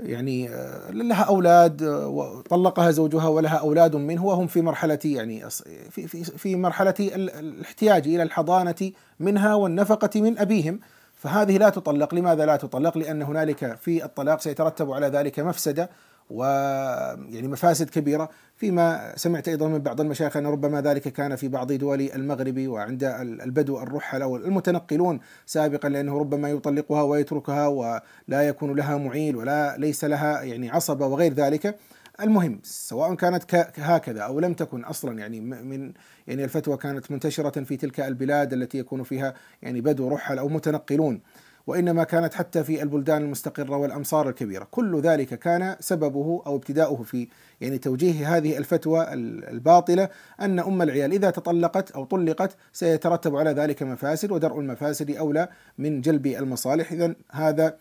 يعني 0.01 0.49
آه، 0.49 0.91
لها 0.91 1.23
أولاد 1.23 1.83
آه، 1.83 2.43
طلقها 2.51 2.91
زوجها 2.91 3.29
ولها 3.29 3.57
أولاد 3.57 3.97
منه 3.97 4.25
وهم 4.25 4.47
في 4.47 4.63
مرحلة 4.63 4.99
يعني 5.05 5.51
في 5.91 6.09
في 6.09 6.25
في 6.25 6.57
مرحلة 6.57 6.95
الاحتياج 7.01 8.09
إلى 8.09 8.23
الحضانة 8.23 8.93
منها 9.21 9.55
والنفقة 9.55 10.21
من 10.21 10.39
أبيهم. 10.39 10.81
فهذه 11.17 11.59
لا 11.59 11.69
تطلق. 11.69 12.15
لماذا 12.15 12.47
لا 12.47 12.57
تطلق؟ 12.57 12.99
لأن 12.99 13.23
هنالك 13.23 13.79
في 13.81 14.05
الطلاق 14.05 14.41
سيترتب 14.41 14.91
على 14.93 15.07
ذلك 15.07 15.41
مفسدة. 15.41 15.91
ويعني 16.31 17.49
مفاسد 17.49 17.91
كبيرة 17.91 18.29
فيما 18.57 19.13
سمعت 19.17 19.49
أيضا 19.49 19.69
من 19.69 19.79
بعض 19.79 20.01
المشايخ 20.01 20.37
أن 20.37 20.47
ربما 20.47 20.81
ذلك 20.81 21.09
كان 21.09 21.37
في 21.37 21.49
بعض 21.49 21.73
دول 21.73 22.01
المغرب 22.01 22.69
وعند 22.69 23.05
البدو 23.21 23.79
الرحل 23.79 24.23
أو 24.23 24.37
المتنقلون 24.37 25.21
سابقا 25.47 25.89
لأنه 25.89 26.19
ربما 26.19 26.51
يطلقها 26.51 27.03
ويتركها 27.03 27.67
ولا 27.67 28.49
يكون 28.49 28.77
لها 28.77 28.97
معيل 28.97 29.37
ولا 29.37 29.77
ليس 29.79 30.05
لها 30.05 30.43
يعني 30.43 30.71
عصبة 30.71 31.07
وغير 31.07 31.35
ذلك. 31.35 31.79
المهم 32.21 32.61
سواء 32.63 33.15
كانت 33.15 33.55
هكذا 33.79 34.21
أو 34.21 34.41
لم 34.41 34.55
تكن 34.55 34.85
أصلا 34.85 35.19
يعني 35.19 35.41
من 35.41 35.93
يعني 36.27 36.45
الفتوى 36.45 36.77
كانت 36.77 37.11
منتشرة 37.11 37.65
في 37.65 37.77
تلك 37.77 38.01
البلاد 38.01 38.53
التي 38.53 38.79
يكون 38.79 39.03
فيها 39.03 39.35
يعني 39.63 39.81
بدو 39.81 40.09
رحل 40.09 40.39
أو 40.39 40.49
متنقلون. 40.49 41.21
وإنما 41.67 42.05
كانت 42.05 42.35
حتى 42.35 42.65
في 42.65 42.83
البلدان 42.83 43.23
المستقرة 43.23 43.77
والأمصار 43.77 44.29
الكبيرة، 44.29 44.69
كل 44.71 45.01
ذلك 45.01 45.39
كان 45.39 45.77
سببه 45.81 46.43
أو 46.47 46.57
ابتداؤه 46.57 47.03
في 47.03 47.29
يعني 47.61 47.79
توجيه 47.79 48.37
هذه 48.37 48.59
الفتوى 48.59 49.13
الباطلة 49.13 50.09
أن 50.41 50.59
أم 50.59 50.83
العيال 50.83 51.13
إذا 51.13 51.31
تطلقت 51.31 51.91
أو 51.91 52.05
طلقت 52.05 52.57
سيترتب 52.73 53.37
على 53.37 53.51
ذلك 53.51 53.83
مفاسد 53.83 54.33
ودرء 54.33 54.61
المفاسد 54.61 55.11
أولى 55.11 55.49
من 55.79 56.01
جلب 56.01 56.27
المصالح، 56.27 56.93
اذا 56.93 57.15
هذا 57.33 57.77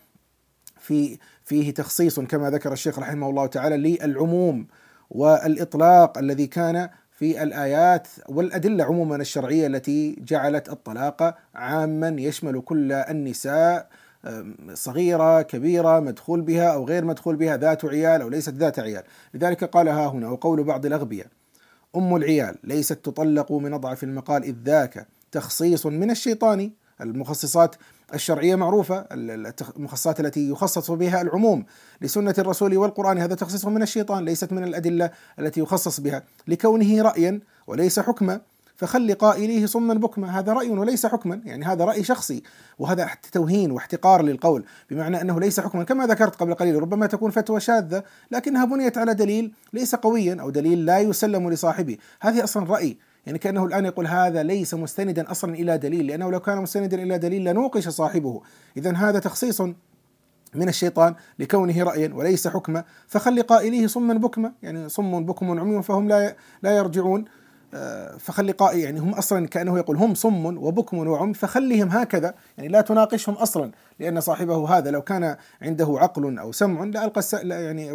في 0.78 1.18
فيه 1.44 1.74
تخصيص 1.74 2.20
كما 2.20 2.50
ذكر 2.50 2.72
الشيخ 2.72 2.98
رحمه 2.98 3.30
الله 3.30 3.46
تعالى 3.46 3.76
للعموم 3.76 4.66
والإطلاق 5.10 6.18
الذي 6.18 6.46
كان 6.46 6.88
في 7.14 7.42
الآيات 7.42 8.08
والأدلة 8.28 8.84
عموما 8.84 9.16
الشرعية 9.16 9.66
التي 9.66 10.16
جعلت 10.18 10.68
الطلاق 10.68 11.38
عاما 11.54 12.08
يشمل 12.08 12.60
كل 12.60 12.92
النساء 12.92 13.88
صغيرة 14.74 15.42
كبيرة 15.42 16.00
مدخول 16.00 16.40
بها 16.40 16.74
أو 16.74 16.84
غير 16.84 17.04
مدخول 17.04 17.36
بها 17.36 17.56
ذات 17.56 17.84
عيال 17.84 18.22
أو 18.22 18.28
ليست 18.28 18.54
ذات 18.54 18.78
عيال. 18.78 19.02
لذلك 19.34 19.64
قال 19.64 19.88
ها 19.88 20.06
هنا 20.06 20.28
وقول 20.28 20.64
بعض 20.64 20.86
الأغبياء 20.86 21.26
أم 21.96 22.16
العيال 22.16 22.56
ليست 22.64 22.92
تطلق 23.04 23.52
من 23.52 23.72
أضعف 23.72 24.04
المقال 24.04 24.42
إذ 24.42 24.54
ذاك 24.64 25.06
تخصيص 25.32 25.86
من 25.86 26.10
الشيطان 26.10 26.70
المخصصات 27.00 27.76
الشرعية 28.14 28.54
معروفة 28.54 29.06
المخصصات 29.76 30.20
التي 30.20 30.48
يخصص 30.50 30.90
بها 30.90 31.22
العموم 31.22 31.64
لسنة 32.00 32.34
الرسول 32.38 32.76
والقرآن. 32.76 33.18
هذا 33.18 33.34
تخصيص 33.34 33.64
من 33.64 33.82
الشيطان 33.82 34.24
ليست 34.24 34.52
من 34.52 34.64
الأدلة 34.64 35.10
التي 35.38 35.60
يخصص 35.60 36.00
بها. 36.00 36.22
لكونه 36.48 37.02
رأيا 37.02 37.40
وليس 37.66 38.00
حكما 38.00 38.40
فخل 38.76 39.14
قائليه 39.14 39.66
صما 39.66 39.94
بكما. 39.94 40.38
هذا 40.38 40.52
رأي 40.52 40.68
وليس 40.68 41.06
حكما 41.06 41.40
يعني 41.44 41.64
هذا 41.64 41.84
رأي 41.84 42.04
شخصي. 42.04 42.42
وهذا 42.78 43.10
توهين 43.32 43.70
واحتقار 43.70 44.22
للقول 44.22 44.64
بمعنى 44.90 45.20
أنه 45.20 45.40
ليس 45.40 45.60
حكما. 45.60 45.84
كما 45.84 46.06
ذكرت 46.06 46.36
قبل 46.36 46.54
قليل 46.54 46.82
ربما 46.82 47.06
تكون 47.06 47.30
فتوى 47.30 47.60
شاذة 47.60 48.04
لكنها 48.30 48.64
بنيت 48.64 48.98
على 48.98 49.14
دليل 49.14 49.52
ليس 49.72 49.94
قويا 49.94 50.36
أو 50.40 50.50
دليل 50.50 50.86
لا 50.86 50.98
يسلم 50.98 51.50
لصاحبه. 51.50 51.96
هذه 52.20 52.44
أصلا 52.44 52.66
رأي 52.66 52.96
يعني 53.26 53.38
كأنه 53.38 53.64
الآن 53.64 53.84
يقول 53.84 54.06
هذا 54.06 54.42
ليس 54.42 54.74
مستندا 54.74 55.30
أصلا 55.30 55.54
إلى 55.54 55.78
دليل 55.78 56.06
لأنه 56.06 56.30
لو 56.30 56.40
كان 56.40 56.58
مستندا 56.58 57.02
إلى 57.02 57.18
دليل 57.18 57.44
لنوقش 57.44 57.88
صاحبه. 57.88 58.42
إذا 58.76 58.92
هذا 58.92 59.18
تخصيص 59.18 59.60
من 60.54 60.68
الشيطان 60.68 61.14
لكونه 61.38 61.82
رأيا 61.82 62.14
وليس 62.14 62.48
حكما 62.48 62.84
فخل 63.06 63.42
قائليه 63.42 63.86
صما 63.86 64.14
بكما 64.14 64.52
يعني 64.62 64.88
صم 64.88 65.26
بكم 65.26 65.60
عمي 65.60 65.82
فهم 65.82 66.08
لا 66.08 66.36
لا 66.62 66.76
يرجعون. 66.76 67.24
فخلي 68.18 68.52
قائل 68.52 68.78
يعني 68.78 69.00
هم 69.00 69.14
أصلا 69.14 69.46
كأنه 69.48 69.78
يقول 69.78 69.96
هم 69.96 70.14
صم 70.14 70.46
وبكم 70.46 70.98
وعمي 70.98 71.34
فخليهم 71.34 71.88
هكذا. 71.88 72.34
يعني 72.58 72.68
لا 72.68 72.80
تناقشهم 72.80 73.34
أصلا 73.34 73.70
لأن 74.00 74.20
صاحبه 74.20 74.78
هذا 74.78 74.90
لو 74.90 75.02
كان 75.02 75.36
عنده 75.62 75.96
عقل 75.98 76.38
أو 76.38 76.52
سمع 76.52 76.84
لالقى 76.84 77.22
يعني 77.42 77.92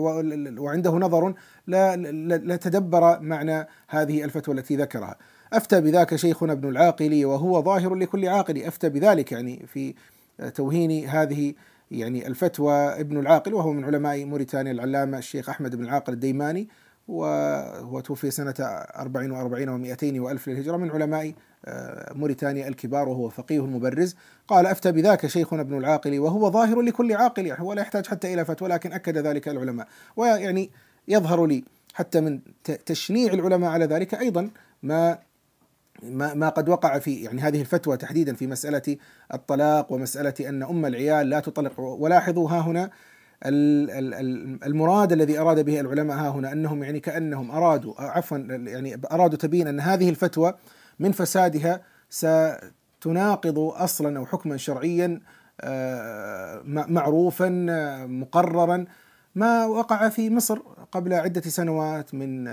وعنده 0.58 0.92
نظر 0.92 1.34
لتدبر 1.68 3.20
معنى 3.20 3.68
هذه 3.88 4.24
الفتوى 4.24 4.56
التي 4.56 4.76
ذكرها. 4.76 5.16
أفتى 5.54 5.82
بذاك 5.82 6.16
شيخنا 6.16 6.54
ابن 6.54 6.70
العاقل 6.70 7.26
وهو 7.26 7.62
ظاهر 7.62 7.96
لكل 7.96 8.28
عاقل. 8.28 8.64
أفتى 8.64 8.90
بذلك 8.90 9.32
يعني 9.32 9.66
في 9.74 9.94
توهين 10.56 11.10
هذه 11.10 11.54
يعني 11.92 12.28
الفتوى 12.28 12.74
ابن 12.74 13.18
العاقل 13.18 13.54
وهو 13.54 13.74
من 13.74 13.86
علماء 13.86 14.26
موريتانيا 14.26 14.72
العلامة 14.72 15.18
الشيخ 15.18 15.50
أحمد 15.50 15.76
بن 15.76 15.84
العاقل 15.84 16.14
الديماني. 16.14 16.68
وتوفي 17.10 18.32
سنة 18.32 18.54
44 18.60 19.96
و200 19.96 20.04
وألف 20.04 20.48
للهجرة 20.48 20.78
من 20.78 20.92
علماء 20.92 21.34
آه، 21.66 22.14
موريتانيا 22.14 22.68
الكبار 22.68 23.10
وهو 23.10 23.30
فقيه 23.30 23.66
مبرز 23.66 24.16
قال 24.48 24.66
أفتى 24.66 24.92
بذاك 24.92 25.28
شيخنا 25.28 25.62
ابن 25.62 25.78
العاقل 25.78 26.20
وهو 26.20 26.52
ظاهر 26.52 26.82
لكل 26.82 27.14
عاقل 27.14 27.46
يعني 27.46 27.64
ولا 27.64 27.82
يحتاج 27.82 28.08
حتى 28.08 28.34
إلى 28.34 28.46
فتوى 28.46 28.70
لكن 28.70 28.94
أكد 28.94 29.18
ذلك 29.18 29.48
العلماء. 29.48 29.88
ويعني 30.18 30.70
يظهر 31.08 31.46
لي 31.46 31.64
حتى 31.94 32.22
من 32.22 32.40
تشنيع 32.86 33.34
العلماء 33.34 33.72
على 33.72 33.86
ذلك 33.86 34.16
أيضا 34.16 34.50
ما 34.84 35.18
ما 36.04 36.34
ما 36.34 36.50
قد 36.50 36.70
وقع 36.70 37.00
في 37.00 37.16
يعني 37.16 37.42
هذه 37.42 37.62
الفتوى 37.62 37.98
تحديدا 37.98 38.36
في 38.36 38.48
مسألة 38.48 38.98
الطلاق 39.34 39.92
ومسألة 39.92 40.50
أن 40.50 40.64
أم 40.64 40.86
العيال 40.86 41.30
لا 41.30 41.40
تطلق. 41.40 41.80
ولاحظوا 41.80 42.50
ها 42.50 42.60
هنا 42.60 42.90
المراد 43.46 45.12
الذي 45.12 45.40
أراد 45.40 45.66
به 45.66 45.80
العلماء 45.80 46.18
ها 46.18 46.30
هنا 46.30 46.52
أنهم 46.52 46.84
يعني 46.84 47.00
كأنهم 47.00 47.52
أرادوا 47.52 48.02
عفوا 48.02 48.38
يعني 48.38 49.02
أرادوا 49.12 49.38
تبين 49.38 49.68
أن 49.68 49.80
هذه 49.80 50.10
الفتوى 50.10 50.54
من 51.00 51.12
فسادها 51.12 51.82
ستناقض 52.10 53.60
أصلا 53.60 54.18
أو 54.18 54.26
حكما 54.26 54.58
شرعيا 54.58 55.22
آه، 55.62 56.62
معروفا 56.66 57.50
مقررا. 58.06 58.86
ما 59.36 59.66
وقع 59.66 60.10
في 60.10 60.30
مصر 60.30 60.60
قبل 60.92 61.14
عدة 61.14 61.42
سنوات 61.42 62.14
من 62.14 62.44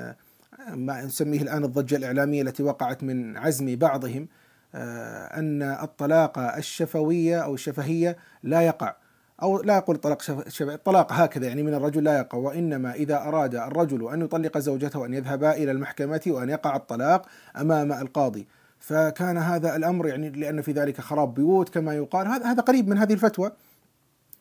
ما 0.69 1.05
نسميه 1.05 1.43
الآن 1.43 1.65
الضجة 1.65 1.97
الإعلامية 1.97 2.43
التي 2.43 2.63
وقعت 2.63 3.03
من 3.03 3.37
عزم 3.37 3.77
بعضهم 3.77 4.29
آه، 4.75 5.39
أن 5.39 5.63
الطلاق 5.63 6.39
الشفوية 6.39 7.39
أو 7.41 7.55
الشفهية 7.55 8.17
لا 8.43 8.61
يقع. 8.61 8.95
أو 9.43 9.63
لا 9.63 9.79
أقول 9.79 9.97
طلاق 9.97 10.23
شبه 10.49 10.75
الطلاق 10.75 11.13
هكذا 11.13 11.47
يعني 11.47 11.63
من 11.63 11.75
الرجل 11.75 12.05
لا 12.05 12.19
يقع. 12.19 12.39
وإنما 12.39 12.95
إذا 12.95 13.17
أراد 13.17 13.55
الرجل 13.55 14.09
أن 14.09 14.23
يطلق 14.23 14.59
زوجته 14.59 15.07
أن 15.07 15.15
يذهب 15.15 15.45
إلى 15.45 15.71
المحكمة 15.71 16.21
وأن 16.27 16.49
يقع 16.49 16.77
الطلاق 16.77 17.27
أمام 17.61 17.93
القاضي. 17.93 18.47
فكان 18.79 19.39
هذا 19.39 19.77
الأمر 19.77 20.09
يعني 20.09 20.31
لأن 20.31 20.63
في 20.63 20.73
ذلك 20.73 21.01
خراب 21.01 21.35
بيوت 21.35 21.69
كما 21.69 21.95
يقال. 21.95 22.27
هذا 22.27 22.63
قريب 22.63 22.89
من 22.89 22.99
هذه 22.99 23.13
الفتوى. 23.13 23.53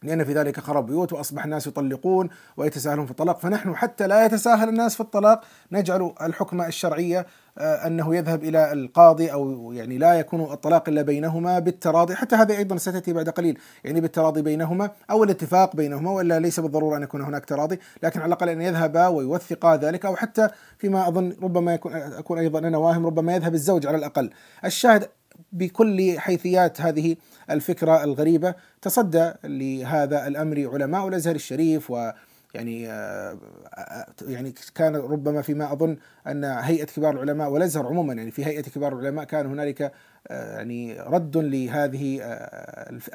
لأن 0.06 0.24
في 0.24 0.34
ذلك 0.34 0.60
خراب 0.60 0.86
بيوت 0.86 1.14
وأصبح 1.14 1.44
الناس 1.44 1.68
يطلقون 1.68 2.30
ويتساهلون 2.58 3.06
في 3.06 3.12
الطلاق. 3.12 3.40
فنحن 3.40 3.76
حتى 3.76 4.08
لا 4.08 4.26
يتساهل 4.26 4.70
الناس 4.70 4.94
في 4.96 5.02
الطلاق 5.02 5.42
نجعل 5.72 6.14
الحكم 6.22 6.62
الشرعية 6.62 7.26
آه، 7.58 7.88
أنه 7.88 8.16
يذهب 8.16 8.44
إلى 8.44 8.74
القاضي 8.74 9.32
أو 9.32 9.72
يعني 9.74 9.98
لا 9.98 10.14
يكون 10.14 10.42
الطلاق 10.42 10.90
إلا 10.90 11.02
بينهما 11.02 11.60
بالتراضي. 11.60 12.16
حتى 12.16 12.36
هذا 12.36 12.58
أيضا 12.58 12.78
ستأتي 12.78 13.14
بعد 13.14 13.30
قليل. 13.30 13.60
يعني 13.84 14.02
بالتراضي 14.02 14.42
بينهما 14.42 14.90
أو 15.12 15.24
الاتفاق 15.24 15.76
بينهما 15.76 16.12
وإلا 16.12 16.40
ليس 16.40 16.60
بالضرورة 16.60 16.98
أن 16.98 17.04
يكون 17.04 17.22
هناك 17.22 17.46
تراضي. 17.46 17.80
لكن 18.04 18.20
على 18.20 18.28
الأقل 18.28 18.50
أن 18.50 18.62
يذهبا 18.62 19.08
ويوثقا 19.08 19.76
ذلك 19.76 20.06
أو 20.06 20.16
حتى 20.16 20.50
فيما 20.78 21.08
أظن 21.08 21.36
ربما 21.44 21.74
يكون 21.74 21.94
أكون 21.94 22.40
أيضا 22.40 22.60
أنا 22.60 22.78
واهم 22.78 23.06
ربما 23.06 23.36
يذهب 23.36 23.54
الزوج 23.54 23.88
على 23.88 23.98
الأقل. 23.98 24.30
الشاهد 24.66 25.10
بكل 25.52 26.20
حيثيات 26.20 26.82
هذه 26.82 27.16
الفكرة 27.50 28.04
الغريبة. 28.04 28.56
تصدى 28.82 29.32
لهذا 29.44 30.28
الأمر 30.28 30.70
علماء 30.74 31.08
الأزهر 31.08 31.36
الشريف 31.36 31.92
و 31.92 32.12
يعني 32.56 32.90
آه، 32.90 33.38
آه، 33.78 34.06
يعني 34.28 34.54
كان 34.76 34.96
ربما 34.96 35.42
فيما 35.42 35.74
أظن 35.74 35.98
أن 36.28 36.44
هيئة 36.44 36.86
كبار 36.86 37.14
العلماء 37.14 37.50
والأزهر 37.50 37.88
عموما 37.88 38.14
يعني 38.14 38.32
في 38.32 38.46
هيئة 38.46 38.62
كبار 38.62 38.94
العلماء 38.94 39.26
كان 39.26 39.46
هنالك 39.46 39.92
يعني 40.30 41.00
رد 41.00 41.38
لهذه 41.38 42.22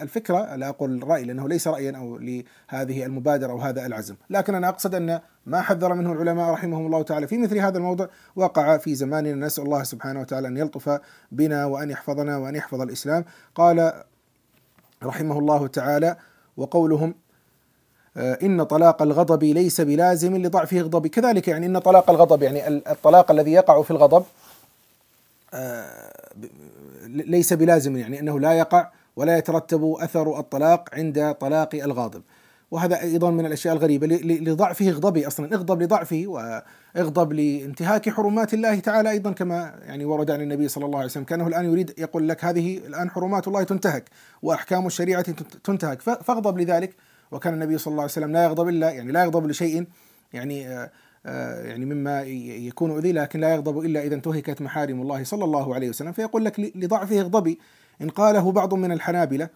الفكرة 0.00 0.54
لا 0.54 0.68
أقول 0.68 1.02
الراي 1.02 1.24
لأنه 1.24 1.48
ليس 1.48 1.68
رايا 1.68 1.96
أو 1.96 2.18
لهذه 2.18 3.06
المبادرة 3.06 3.52
أو 3.52 3.58
هذا 3.58 3.86
العزم، 3.86 4.14
لكن 4.30 4.54
أنا 4.54 4.68
أقصد 4.68 4.94
أن 4.94 5.20
ما 5.46 5.60
حذر 5.60 5.94
منه 5.94 6.12
العلماء 6.12 6.50
رحمهم 6.50 6.86
الله 6.86 7.02
تعالى 7.02 7.26
في 7.26 7.38
مثل 7.38 7.58
هذا 7.58 7.78
الموضوع 7.78 8.08
وقع 8.36 8.76
في 8.76 8.94
زماننا. 8.94 9.46
نسأل 9.46 9.64
الله 9.64 9.82
سبحانه 9.82 10.20
وتعالى 10.20 10.48
أن 10.48 10.56
يلطف 10.56 11.00
بنا 11.32 11.64
وأن 11.64 11.90
يحفظنا 11.90 12.36
وأن 12.36 12.56
يحفظ 12.56 12.80
الإسلام، 12.80 13.24
قال 13.54 13.92
رحمه 15.02 15.38
الله 15.38 15.66
تعالى 15.66 16.16
وقولهم 16.56 17.14
آه، 18.16 18.38
إن 18.42 18.62
طلاق 18.62 19.02
الغضب 19.02 19.44
ليس 19.44 19.80
بلازم 19.80 20.36
لضعف 20.36 20.74
غضب 20.74 21.06
كذلك 21.06 21.48
يعني 21.48 21.66
إن 21.66 21.78
طلاق 21.78 22.10
الغضب 22.10 22.42
يعني 22.42 22.68
الطلاق 22.68 23.30
الذي 23.30 23.52
يقع 23.52 23.82
في 23.82 23.90
الغضب 23.90 24.24
آه، 25.54 26.12
ليس 27.14 27.52
بلازم 27.52 27.96
يعني 27.96 28.20
أنه 28.20 28.40
لا 28.40 28.52
يقع 28.52 28.90
ولا 29.16 29.38
يترتب 29.38 29.94
أثر 29.98 30.38
الطلاق 30.38 30.88
عند 30.94 31.34
طلاق 31.40 31.74
الغاضب. 31.74 32.22
وهذا 32.70 33.00
أيضا 33.02 33.30
من 33.30 33.46
الأشياء 33.46 33.74
الغريبة 33.74 34.06
لضعفه 34.06 34.90
غضبه 34.90 35.26
أصلا 35.26 35.54
اغضب 35.54 35.82
لضعفه 35.82 36.24
واغضب 36.26 37.32
لانتهاك 37.32 38.10
حرمات 38.10 38.54
الله 38.54 38.78
تعالى 38.78 39.10
أيضا 39.10 39.32
كما 39.32 39.74
يعني 39.86 40.04
ورد 40.04 40.30
عن 40.30 40.40
النبي 40.40 40.68
صلى 40.68 40.86
الله 40.86 40.98
عليه 40.98 41.06
وسلم 41.06 41.24
كأنه 41.24 41.46
الآن 41.46 41.64
يريد 41.64 41.94
يقول 41.98 42.28
لك 42.28 42.44
هذه 42.44 42.78
الآن 42.78 43.10
حرمات 43.10 43.48
الله 43.48 43.62
تنتهك 43.62 44.04
وأحكام 44.42 44.86
الشريعة 44.86 45.22
تنتهك 45.64 46.00
فاغضب 46.00 46.58
لذلك. 46.58 46.94
وكان 47.30 47.54
النبي 47.54 47.78
صلى 47.78 47.92
الله 47.92 48.02
عليه 48.02 48.12
وسلم 48.12 48.32
لا 48.32 48.44
يغضب 48.44 48.68
إلا 48.68 48.90
يعني 48.90 49.12
لا 49.12 49.24
يغضب 49.24 49.46
لشيء 49.46 49.86
يعني 50.32 50.68
آه، 50.68 50.90
يعني 51.24 51.84
مما 51.84 52.22
يكون 52.22 52.98
أذي 52.98 53.12
لكن 53.12 53.40
لا 53.40 53.54
يغضب 53.54 53.78
إلا 53.78 54.02
إذا 54.02 54.14
انتهكت 54.14 54.62
محارم 54.62 55.02
الله 55.02 55.24
صلى 55.24 55.44
الله 55.44 55.74
عليه 55.74 55.88
وسلم. 55.88 56.12
فيقول 56.12 56.44
لك 56.44 56.60
لضعفه 56.60 57.20
اغضبي. 57.20 57.58
إن 58.02 58.08
قاله 58.08 58.52
بعض 58.52 58.74
من 58.74 58.92
الحنابلة 58.92 59.48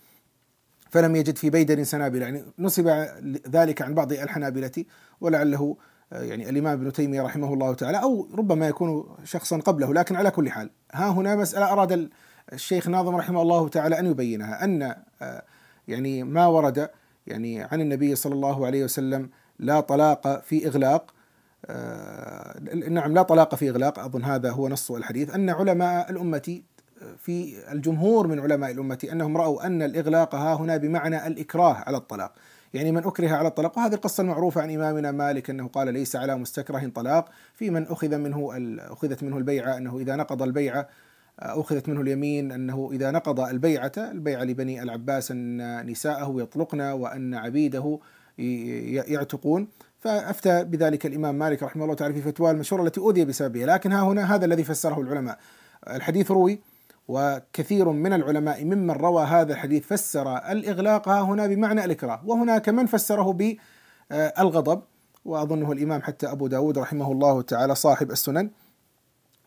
فلم 0.90 1.16
يجد 1.16 1.36
في 1.36 1.50
بيدر 1.50 1.82
سنابل 1.82 2.22
يعني 2.22 2.44
نسب 2.58 3.06
ذلك 3.48 3.82
عن 3.82 3.94
بعض 3.94 4.12
الحنابلة 4.12 4.84
ولعله 5.20 5.76
آه، 6.12 6.22
يعني 6.22 6.50
الإمام 6.50 6.72
ابن 6.80 6.92
تيمية 6.92 7.22
رحمه 7.22 7.54
الله 7.54 7.74
تعالى 7.74 8.02
أو 8.02 8.28
ربما 8.34 8.68
يكون 8.68 9.16
شخصا 9.24 9.58
قبله. 9.58 9.94
لكن 9.94 10.16
على 10.16 10.30
كل 10.30 10.50
حال 10.50 10.70
ها 10.92 11.08
هنا 11.10 11.36
مسألة 11.36 11.72
أراد 11.72 12.10
الشيخ 12.52 12.88
ناظم 12.88 13.16
رحمه 13.16 13.42
الله 13.42 13.68
تعالى 13.68 13.98
أن 13.98 14.06
يبينها. 14.06 14.64
أن 14.64 14.94
يعني 15.88 16.22
ما 16.22 16.46
ورد 16.46 16.90
يعني 17.26 17.62
عن 17.62 17.80
النبي 17.80 18.14
صلى 18.14 18.34
الله 18.34 18.66
عليه 18.66 18.84
وسلم 18.84 19.30
لا 19.58 19.80
طلاق 19.80 20.42
في 20.42 20.66
إغلاق 20.66 21.10
آه 21.10 21.14
نعم 22.90 23.14
لا 23.14 23.22
طلاق 23.22 23.54
في 23.54 23.70
إغلاق 23.70 23.98
أظن 23.98 24.24
هذا 24.24 24.50
هو 24.50 24.68
نص 24.68 24.90
الحديث. 24.90 25.34
أن 25.34 25.50
علماء 25.50 26.10
الأمة 26.10 26.60
في 27.18 27.54
الجمهور 27.72 28.26
من 28.26 28.40
علماء 28.40 28.70
الأمة 28.70 29.08
أنهم 29.12 29.36
رأوا 29.36 29.66
أن 29.66 29.82
الإغلاق 29.82 30.34
ها 30.34 30.54
هنا 30.54 30.76
بمعنى 30.76 31.26
الإكراه 31.26 31.74
على 31.74 31.96
الطلاق. 31.96 32.32
يعني 32.74 32.92
من 32.92 33.04
أكره 33.04 33.30
على 33.30 33.48
الطلاق 33.48 33.78
وهذه 33.78 33.94
القصة 33.94 34.20
المعروفة 34.20 34.62
عن 34.62 34.70
إمامنا 34.70 35.10
مالك 35.10 35.50
أنه 35.50 35.68
قال 35.68 35.92
ليس 35.94 36.16
على 36.16 36.36
مستكره 36.36 36.90
طلاق. 36.94 37.28
في 37.54 37.70
من 37.70 37.86
أخذ 37.86 38.16
منه 38.16 38.50
أخذت 38.78 39.22
منه 39.22 39.38
البيعة 39.38 39.76
أنه 39.76 39.98
إذا 39.98 40.16
نقض 40.16 40.42
البيعة 40.42 40.88
أخذت 41.38 41.88
منه 41.88 42.00
اليمين 42.00 42.52
أنه 42.52 42.90
إذا 42.92 43.10
نقض 43.10 43.40
البيعة 43.40 43.92
البيعة 43.98 44.44
لبني 44.44 44.82
العباس 44.82 45.30
أن 45.30 45.86
نساءه 45.86 46.34
يطلقن 46.38 46.80
وأن 46.80 47.34
عبيده 47.34 47.98
يعتقون. 48.38 49.68
فأفتى 49.98 50.64
بذلك 50.64 51.06
الإمام 51.06 51.34
مالك 51.34 51.62
رحمه 51.62 51.84
الله 51.84 51.94
تعالى 51.94 52.14
في 52.14 52.22
فتوى 52.22 52.50
المشهورة 52.50 52.82
التي 52.82 53.00
أوذي 53.00 53.24
بسببها. 53.24 53.66
لكن 53.66 53.92
ها 53.92 54.02
هنا 54.02 54.34
هذا 54.34 54.44
الذي 54.44 54.64
فسره 54.64 55.00
العلماء. 55.00 55.38
الحديث 55.90 56.30
روي 56.30 56.60
وكثير 57.08 57.88
من 57.88 58.12
العلماء 58.12 58.64
ممن 58.64 58.90
روى 58.90 59.24
هذا 59.24 59.52
الحديث 59.52 59.86
فسر 59.86 60.36
الإغلاق 60.36 61.08
ها 61.08 61.20
هنا 61.20 61.46
بمعنى 61.46 61.84
الإكراه. 61.84 62.20
وهناك 62.26 62.68
من 62.68 62.86
فسره 62.86 63.32
بالغضب 63.32 64.82
وأظنه 65.24 65.72
الإمام 65.72 66.02
حتى 66.02 66.30
أبو 66.30 66.46
داود 66.46 66.78
رحمه 66.78 67.12
الله 67.12 67.42
تعالى 67.42 67.74
صاحب 67.74 68.10
السنن. 68.10 68.50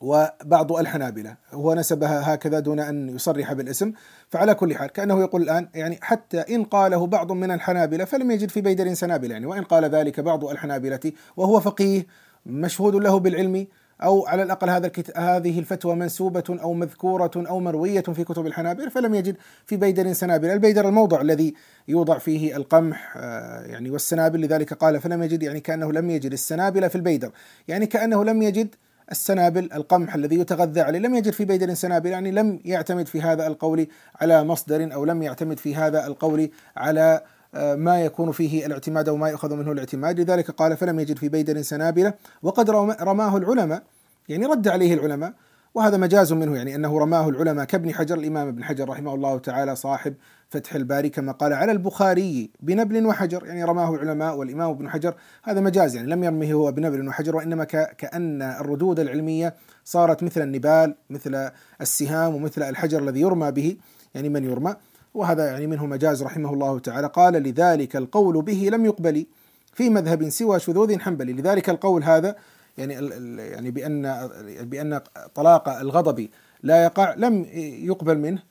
وبعض 0.01 0.71
الحنابلة 0.71 1.36
هو 1.51 1.73
نسبها 1.73 2.33
هكذا 2.33 2.60
دون 2.60 2.79
أن 2.79 3.10
يصرح 3.10 3.53
بالاسم 3.53 3.93
فعلى 4.29 4.55
كل 4.55 4.75
حال 4.75 4.89
كأنه 4.89 5.19
يقول 5.19 5.41
الآن 5.41 5.69
يعني 5.75 5.99
حتى 6.01 6.39
إن 6.39 6.63
قاله 6.63 7.07
بعض 7.07 7.31
من 7.31 7.51
الحنابلة 7.51 8.05
فلم 8.05 8.31
يجد 8.31 8.49
في 8.49 8.62
بيدر 8.62 8.93
سنابلة 8.93 9.33
يعني 9.33 9.45
وإن 9.45 9.63
قال 9.63 9.86
ذلك 9.86 10.19
بعض 10.19 10.45
الحنابلة 10.45 11.12
وهو 11.38 11.60
فقيه 11.60 12.07
مشهود 12.45 12.95
له 12.95 13.19
بالعلم 13.19 13.67
أو 14.03 14.27
على 14.27 14.43
الأقل 14.43 14.69
هذا 14.69 14.91
هذه 15.15 15.60
الفتوى 15.60 15.95
منسوبة 15.95 16.43
أو 16.49 16.73
مذكورة 16.73 17.31
أو 17.36 17.60
مروية 17.60 18.01
في 18.01 18.23
كتب 18.23 18.47
الحنابلة 18.47 18.89
فلم 18.89 19.15
يجد 19.15 19.36
في 19.65 19.77
بيدر 19.77 20.13
سنابل 20.13 20.49
البيدر 20.49 20.88
الموضع 20.88 21.21
الذي 21.21 21.53
يوضع 21.88 22.17
فيه 22.17 22.55
القمح 22.55 23.13
آه، 23.17 23.62
يعني 23.62 23.89
والسنابل 23.89 24.41
لذلك 24.41 24.73
قال 24.73 25.01
فلم 25.01 25.23
يجد 25.23 25.43
يعني 25.43 25.60
كأنه 25.60 25.91
لم 25.91 26.10
يجد 26.10 26.31
السنابل 26.31 26.89
في 26.89 26.95
البيدر 26.95 27.31
يعني 27.67 27.86
كأنه 27.86 28.23
لم 28.23 28.41
يجد 28.41 28.75
السنابل 29.12 29.70
القمح 29.74 30.15
الذي 30.15 30.39
يتغذى 30.39 30.82
عليه. 30.82 31.00
لم 31.00 31.15
يجد 31.15 31.34
في 31.34 31.46
بيدر 31.46 31.74
سنابل 31.74 32.10
يعني 32.10 32.32
لم 32.32 32.60
يعتمد 32.65 33.08
في 33.08 33.22
هذا 33.22 33.48
القول 33.48 33.88
على 34.22 34.43
مصدر 34.43 34.93
أو 34.93 35.06
لم 35.06 35.24
يعتمد 35.24 35.60
في 35.60 35.76
هذا 35.76 36.08
القول 36.08 36.50
على 36.78 37.22
آه، 37.56 37.76
ما 37.76 38.02
يكون 38.02 38.32
فيه 38.32 38.65
الاعتماد 38.65 39.10
أو 39.10 39.17
ما 39.17 39.30
يؤخذ 39.30 39.56
منه 39.56 39.72
الاعتماد. 39.72 40.20
لذلك 40.20 40.52
قال 40.52 40.78
فلم 40.78 41.00
يجد 41.00 41.17
في 41.17 41.30
بيدر 41.30 41.62
سنابله 41.62 42.13
وقد 42.43 42.70
رماه 43.02 43.38
العلماء 43.38 43.84
يعني 44.30 44.46
رد 44.46 44.67
عليه 44.67 44.93
العلماء 44.93 45.34
وهذا 45.75 45.97
مجاز 45.97 46.34
منه 46.34 46.56
يعني 46.56 46.75
أنه 46.75 46.99
رماه 46.99 47.30
العلماء 47.30 47.65
كابن 47.65 47.93
حجر 47.93 48.17
الإمام 48.17 48.47
ابن 48.47 48.63
حجر 48.63 48.89
رحمه 48.89 49.13
الله 49.13 49.38
تعالى 49.38 49.75
صاحب 49.75 50.13
فتح 50.49 50.75
الباري 50.75 51.10
كما 51.10 51.32
قال 51.32 51.53
على 51.53 51.71
البخاري 51.71 52.51
بنبل 52.60 53.06
وحجر 53.06 53.45
يعني 53.45 53.63
رماه 53.63 53.95
العلماء 53.95 54.36
والإمام 54.36 54.69
ابن 54.69 54.89
حجر. 54.89 55.15
هذا 55.43 55.62
مجاز 55.62 55.95
يعني 55.95 56.10
لم 56.10 56.23
يرمه 56.23 56.53
هو 56.53 56.71
بنبل 56.71 57.08
وحجر 57.08 57.36
وإنما 57.36 57.63
كأن 57.97 58.41
الردود 58.41 58.99
العلمية 58.99 59.56
صارت 59.86 60.23
مثل 60.23 60.41
النبال 60.41 60.95
مثل 61.10 61.49
السهام 61.82 62.36
ومثل 62.36 62.63
الحجر 62.63 63.03
الذي 63.03 63.21
يرمى 63.21 63.51
به 63.51 63.77
يعني 64.15 64.30
من 64.30 64.43
يرمى. 64.43 64.75
وهذا 65.13 65.45
يعني 65.45 65.67
منه 65.67 65.86
مجاز 65.86 66.23
رحمه 66.23 66.53
الله 66.53 66.80
تعالى. 66.80 67.08
قال 67.08 67.34
لذلك 67.34 67.95
القول 67.95 68.41
به 68.41 68.69
لم 68.71 68.86
يقبل 68.86 69.25
في 69.73 69.89
مذهب 69.89 70.30
سوى 70.30 70.60
شذوذ 70.60 70.99
حنبلي. 70.99 71.34
لذلك 71.34 71.69
القول 71.69 72.03
هذا 72.03 72.36
يعني 72.77 72.93
يعني 73.37 73.71
بأن 73.71 74.27
بأن 74.61 74.99
طلاق 75.35 75.69
الغضب 75.69 76.29
لا 76.63 76.83
يقع 76.83 77.13
لم 77.13 77.45
يقبل 77.83 78.17
منه. 78.17 78.43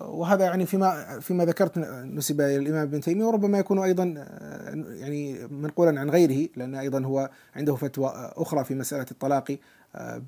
وهذا 0.00 0.44
يعني 0.44 0.66
فيما 0.66 1.20
فيما 1.20 1.44
ذكرت 1.44 1.78
نسب 2.04 2.40
إلى 2.40 2.56
الإمام 2.56 2.82
ابن 2.82 3.00
تيمية 3.00 3.24
وربما 3.24 3.58
يكون 3.58 3.78
أيضا 3.78 4.04
يعني 4.88 5.46
منقولا 5.50 6.00
عن 6.00 6.10
غيره 6.10 6.48
لأن 6.56 6.74
أيضا 6.74 7.04
هو 7.04 7.30
عنده 7.56 7.74
فتوى 7.74 8.12
أخرى 8.14 8.64
في 8.64 8.74
مسألة 8.74 9.06
الطلاق 9.10 9.56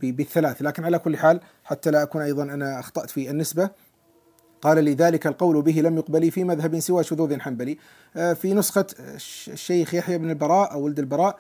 بالثلاث. 0.03 0.63
لكن 0.63 0.85
على 0.85 0.99
كل 0.99 1.17
حال 1.17 1.41
حتى 1.65 1.91
لا 1.91 2.03
أكون 2.03 2.23
أيضا 2.23 2.43
أنا 2.43 2.81
أخطأت 2.81 3.11
في 3.11 3.31
النسبة 3.31 3.71
قال 4.63 4.85
لذلك 4.85 5.27
القول 5.27 5.63
به 5.63 5.81
لم 5.81 5.97
يقبل 5.97 6.31
في 6.31 6.45
مذهب 6.45 6.81
سوى 6.81 7.05
شذوذ 7.05 7.41
حنبلي. 7.41 7.79
آه، 8.17 8.33
في 8.33 8.55
نسخة 8.55 8.87
الشيخ 8.99 9.95
يحيى 9.95 10.19
بن 10.19 10.31
البراء 10.31 10.73
أو 10.73 10.83
ولد 10.83 10.99
البراء 10.99 11.29
آه، 11.35 11.39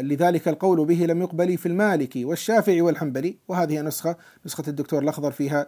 لذلك 0.00 0.48
القول 0.48 0.86
به 0.86 1.06
لم 1.06 1.22
يقبل 1.22 1.58
في 1.58 1.66
المالكي 1.66 2.24
والشافعي 2.24 2.80
والحنبلي 2.80 3.36
وهذه 3.48 3.80
نسخة 3.80 4.16
نسخة 4.46 4.64
الدكتور 4.68 5.02
الأخضر 5.02 5.32
فيها 5.32 5.66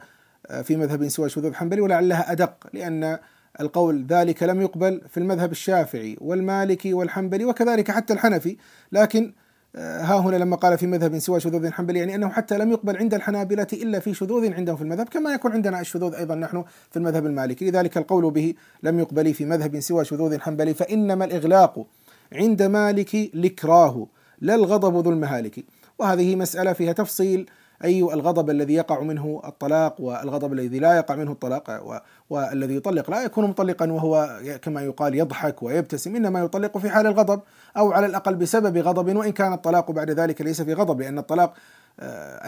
آه، 0.50 0.62
في 0.62 0.76
مذهب 0.76 1.08
سوى 1.08 1.28
شذوذ 1.28 1.54
حنبلي 1.54 1.80
ولعلها 1.80 2.32
أدق 2.32 2.66
لأن 2.72 3.18
القول 3.60 4.06
ذلك 4.06 4.42
لم 4.42 4.62
يقبل 4.62 5.00
في 5.08 5.18
المذهب 5.20 5.52
الشافعي 5.52 6.16
والمالكي 6.20 6.94
والحنبلي 6.94 7.44
وكذلك 7.44 7.90
حتى 7.90 8.12
الحنفي. 8.12 8.56
لكن 8.92 9.32
آه، 9.76 10.00
ها 10.00 10.18
هنا 10.18 10.36
لما 10.36 10.56
قال 10.56 10.78
في 10.78 10.86
مذهب 10.86 11.18
سوى 11.18 11.40
شذوذ 11.40 11.70
حنبلي 11.70 11.98
يعني 11.98 12.14
أنه 12.14 12.28
حتى 12.28 12.58
لم 12.58 12.72
يقبل 12.72 12.96
عند 12.96 13.14
الحنابلة 13.14 13.66
إلا 13.72 13.98
في 13.98 14.14
شذوذ 14.14 14.54
عندهم 14.54 14.76
في 14.76 14.82
المذهب 14.82 15.08
كما 15.08 15.34
يكون 15.34 15.52
عندنا 15.52 15.80
الشذوذ 15.80 16.14
أيضا 16.14 16.34
نحن 16.34 16.64
في 16.90 16.96
المذهب 16.96 17.26
المالكي. 17.26 17.70
لذلك 17.70 17.96
القول 17.96 18.30
به 18.30 18.54
لم 18.82 18.98
يقبل 18.98 19.34
في 19.34 19.44
مذهب 19.44 19.80
سوى 19.80 20.04
شذوذ 20.04 20.38
حنبلي 20.38 20.74
فإنما 20.74 21.24
الإغلاق 21.24 21.86
عند 22.34 22.62
مالك 22.62 23.30
لكراه. 23.34 24.06
لا 24.40 24.54
الغضب 24.54 25.04
ذو 25.04 25.12
المهالك. 25.12 25.64
وهذه 25.98 26.36
مسألة 26.36 26.72
فيها 26.72 26.92
تفصيل. 26.92 27.50
أي 27.84 28.00
الغضب 28.00 28.50
الذي 28.50 28.74
يقع 28.74 29.00
منه 29.00 29.42
الطلاق 29.44 30.00
والغضب 30.00 30.52
الذي 30.52 30.78
لا 30.78 30.96
يقع 30.96 31.14
منه 31.14 31.32
الطلاق 31.32 32.02
والذي 32.30 32.76
يطلق 32.76 33.10
لا 33.10 33.24
يكون 33.24 33.48
مطلقا 33.48 33.92
وهو 33.92 34.40
كما 34.62 34.82
يقال 34.82 35.14
يضحك 35.14 35.62
ويبتسم. 35.62 36.16
إنما 36.16 36.40
يطلق 36.40 36.78
في 36.78 36.90
حال 36.90 37.06
الغضب 37.06 37.40
أو 37.76 37.92
على 37.92 38.06
الأقل 38.06 38.34
بسبب 38.34 38.78
غضب. 38.78 39.16
وإن 39.16 39.32
كان 39.32 39.52
الطلاق 39.52 39.90
بعد 39.90 40.10
ذلك 40.10 40.40
ليس 40.42 40.62
في 40.62 40.72
غضب 40.72 41.00
لأن 41.00 41.18
الطلاق 41.18 41.54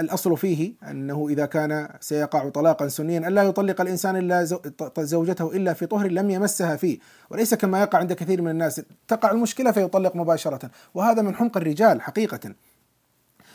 الأصل 0.00 0.36
فيه 0.36 0.72
أنه 0.90 1.26
إذا 1.28 1.46
كان 1.46 1.88
سيقع 2.00 2.48
طلاقا 2.48 2.88
سنيا 2.88 3.28
ألا 3.28 3.42
يطلق 3.42 3.80
الإنسان 3.80 4.16
إلا 4.16 4.60
زوجته 4.98 5.56
إلا 5.56 5.72
في 5.72 5.86
طهر 5.86 6.10
لم 6.10 6.30
يمسها 6.30 6.76
فيه. 6.76 6.98
وليس 7.30 7.54
كما 7.54 7.80
يقع 7.80 7.98
عند 7.98 8.12
كثير 8.12 8.42
من 8.42 8.50
الناس. 8.50 8.82
تقع 9.08 9.30
المشكلة 9.30 9.72
فيطلق 9.72 10.16
مباشرة. 10.16 10.70
وهذا 10.94 11.22
من 11.22 11.34
حمق 11.34 11.56
الرجال 11.56 12.02
حقيقة. 12.02 12.54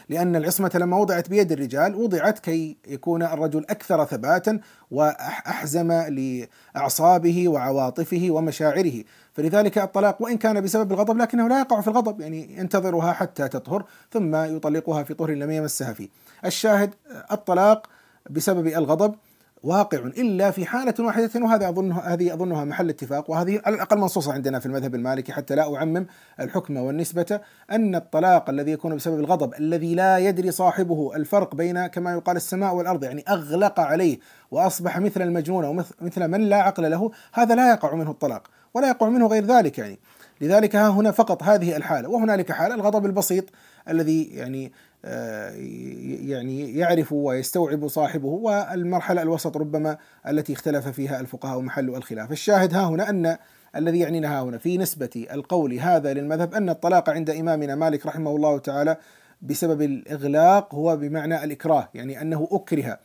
لأن 0.10 0.36
العصمة 0.36 0.72
لما 0.76 0.98
وضعت 0.98 1.30
بيد 1.30 1.52
الرجال 1.52 1.96
وضعت 1.96 2.40
كي 2.40 2.78
يكون 2.88 3.24
الرجل 3.24 3.66
أكثر 3.70 4.06
ثباتا 4.06 4.60
وأحزم 4.92 5.92
لأعصابه 5.92 7.48
وعواطفه 7.48 8.28
ومشاعره. 8.30 9.04
فلذلك 9.34 9.78
الطلاق 9.78 10.22
وإن 10.22 10.38
كان 10.38 10.62
بسبب 10.62 10.92
الغضب 10.92 11.18
لكنه 11.18 11.48
لا 11.48 11.60
يقع 11.60 11.82
في 11.82 11.88
الغضب 11.88 12.22
يعني 12.22 12.58
ينتظرها 12.58 13.14
حتى 13.14 13.48
تطهر 13.48 13.86
ثم 14.12 14.36
يطلقها 14.36 15.04
في 15.04 15.14
طهر 15.14 15.32
لم 15.32 15.52
يمسها 15.52 15.94
فيه. 15.94 16.10
الشاهد 16.46 16.94
الطلاق 17.32 17.88
بسبب 18.30 18.68
الغضب 18.68 19.16
واقع 19.64 19.98
إلا 19.98 20.52
في 20.52 20.66
حالة 20.66 20.94
واحدة 21.00 21.30
وهذا 21.36 21.70
اظنها 21.70 22.14
هذه 22.14 22.34
أظنها 22.34 22.66
محل 22.66 22.90
اتفاق 22.90 23.30
وهذه 23.30 23.62
على 23.66 23.76
الأقل 23.76 23.98
منصوصة 23.98 24.34
عندنا 24.34 24.60
في 24.60 24.66
المذهب 24.66 24.96
المالكي 24.96 25.32
حتى 25.32 25.56
لا 25.56 25.76
أعمم 25.76 26.06
الحكم 26.40 26.78
والنسبة 26.78 27.40
أن 27.72 27.96
الطلاق 27.96 28.50
الذي 28.50 28.72
يكون 28.72 28.96
بسبب 28.96 29.20
الغضب 29.20 29.54
الذي 29.54 29.96
لا 29.96 30.18
يدري 30.18 30.52
صاحبه 30.52 31.16
الفرق 31.16 31.56
بين 31.56 31.88
كما 31.88 32.12
يقال 32.12 32.38
السماء 32.38 32.76
والأرض 32.76 33.04
يعني 33.04 33.24
أغلق 33.30 33.80
عليه 33.80 34.20
وأصبح 34.52 35.00
مثل 35.00 35.22
المجنون 35.22 35.66
ومثل 35.66 36.28
من 36.28 36.42
لا 36.42 36.58
عقل 36.58 36.92
له 36.92 37.12
هذا 37.34 37.56
لا 37.56 37.72
يقع 37.72 37.96
منه 37.96 38.12
الطلاق 38.12 38.48
ولا 38.74 38.88
يقع 38.88 39.10
منه 39.10 39.28
غير 39.28 39.46
ذلك 39.46 39.78
يعني. 39.78 40.00
لذلك 40.42 40.76
ها 40.76 40.90
هنا 40.90 41.12
فقط 41.12 41.44
هذه 41.44 41.78
الحالة 41.78 42.10
وهنالك 42.10 42.52
حالة 42.52 42.76
الغضب 42.76 43.06
البسيط 43.06 43.46
الذي 43.90 44.24
يعني 44.24 44.72
يعني 45.04 46.78
يعرف 46.78 47.14
ويستوعب 47.14 47.88
صاحبه 47.88 48.28
والمرحلة 48.28 49.22
الوسط 49.22 49.58
ربما 49.58 49.98
التي 50.28 50.54
اختلف 50.54 50.88
فيها 50.88 51.20
الفقهاء 51.20 51.60
محل 51.60 51.90
الخلاف. 51.90 52.32
الشاهد 52.32 52.74
ها 52.74 52.86
هنا 52.88 53.10
أن 53.10 53.38
الذي 53.76 54.00
يعنينا 54.00 54.40
ها 54.40 54.42
هنا 54.44 54.58
في 54.58 54.78
نسبة 54.78 55.28
القول 55.32 55.74
هذا 55.74 56.14
للمذهب 56.14 56.54
أن 56.54 56.70
الطلاق 56.70 57.10
عند 57.10 57.30
إمامنا 57.30 57.76
مالك 57.76 58.06
رحمه 58.06 58.36
الله 58.36 58.58
تعالى 58.58 58.98
بسبب 59.42 59.82
الإغلاق 59.82 60.76
هو 60.76 60.98
بمعنى 60.98 61.44
الإكراه 61.44 61.90
يعني 61.94 62.22
أنه 62.22 62.48
أكره. 62.52 63.00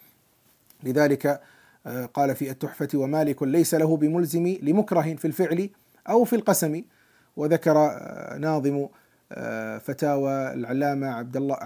لذلك 0.84 1.40
آه، 1.86 2.06
قال 2.06 2.36
في 2.36 2.50
التحفة 2.50 2.88
ومالك 2.94 3.42
ليس 3.42 3.74
له 3.74 3.96
بملزم 3.96 4.56
لمكره 4.62 5.14
في 5.14 5.24
الفعل 5.24 5.70
أو 6.08 6.24
في 6.24 6.36
القسم 6.36 6.82
وذكر 7.36 7.76
آه، 7.76 8.38
ناظم 8.38 8.76
آه، 8.76 8.90
فتاوى 9.80 10.52
العلامة 10.52 11.06
عبد 11.06 11.36
الله 11.36 11.56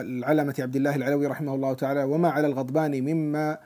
العلامة 0.00 0.54
عبد 0.58 0.76
الله 0.76 0.96
العلوي 0.96 1.26
رحمه 1.26 1.54
الله 1.54 1.74
تعالى 1.74 2.04
وما 2.04 2.30
على 2.30 2.46
الغضبان 2.46 3.02
مما 3.02 3.58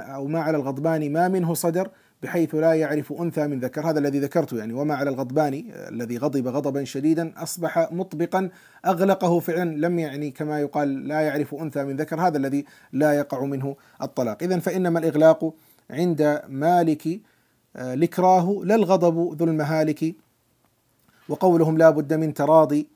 أو 0.00 0.26
ما 0.26 0.40
على 0.40 0.56
الغضبان 0.56 1.12
ما 1.12 1.28
منه 1.28 1.54
صدر 1.54 1.90
بحيث 2.22 2.54
لا 2.54 2.74
يعرف 2.74 3.12
أنثى 3.12 3.46
من 3.46 3.60
ذكر. 3.60 3.90
هذا 3.90 3.98
الذي 3.98 4.18
ذكرته 4.18 4.58
يعني 4.58 4.72
وما 4.72 4.94
على 4.94 5.10
الغضبان 5.10 5.64
الذي 5.72 6.18
غضب 6.18 6.48
غضبا 6.48 6.84
شديدا 6.84 7.32
أصبح 7.36 7.92
مطبقا 7.92 8.50
أغلقه 8.86 9.40
فعلا 9.40 9.86
لم 9.86 9.98
يعني 9.98 10.30
كما 10.30 10.60
يقال 10.60 11.08
لا 11.08 11.20
يعرف 11.20 11.54
أنثى 11.54 11.84
من 11.84 11.96
ذكر. 11.96 12.20
هذا 12.20 12.38
الذي 12.38 12.64
لا 12.92 13.12
يقع 13.12 13.44
منه 13.44 13.76
الطلاق. 14.02 14.42
إذا 14.42 14.58
فإنما 14.58 14.98
الإغلاق 14.98 15.54
عند 15.90 16.42
مالك 16.48 17.20
آه، 17.76 17.94
لكراه 17.94 18.60
لا 18.64 18.74
الغضب 18.74 19.34
ذو 19.38 19.46
المهالك. 19.46 20.14
وقولهم 21.28 21.78
لا 21.78 21.90
بد 21.90 22.14
من 22.14 22.34
تراضي 22.34 22.88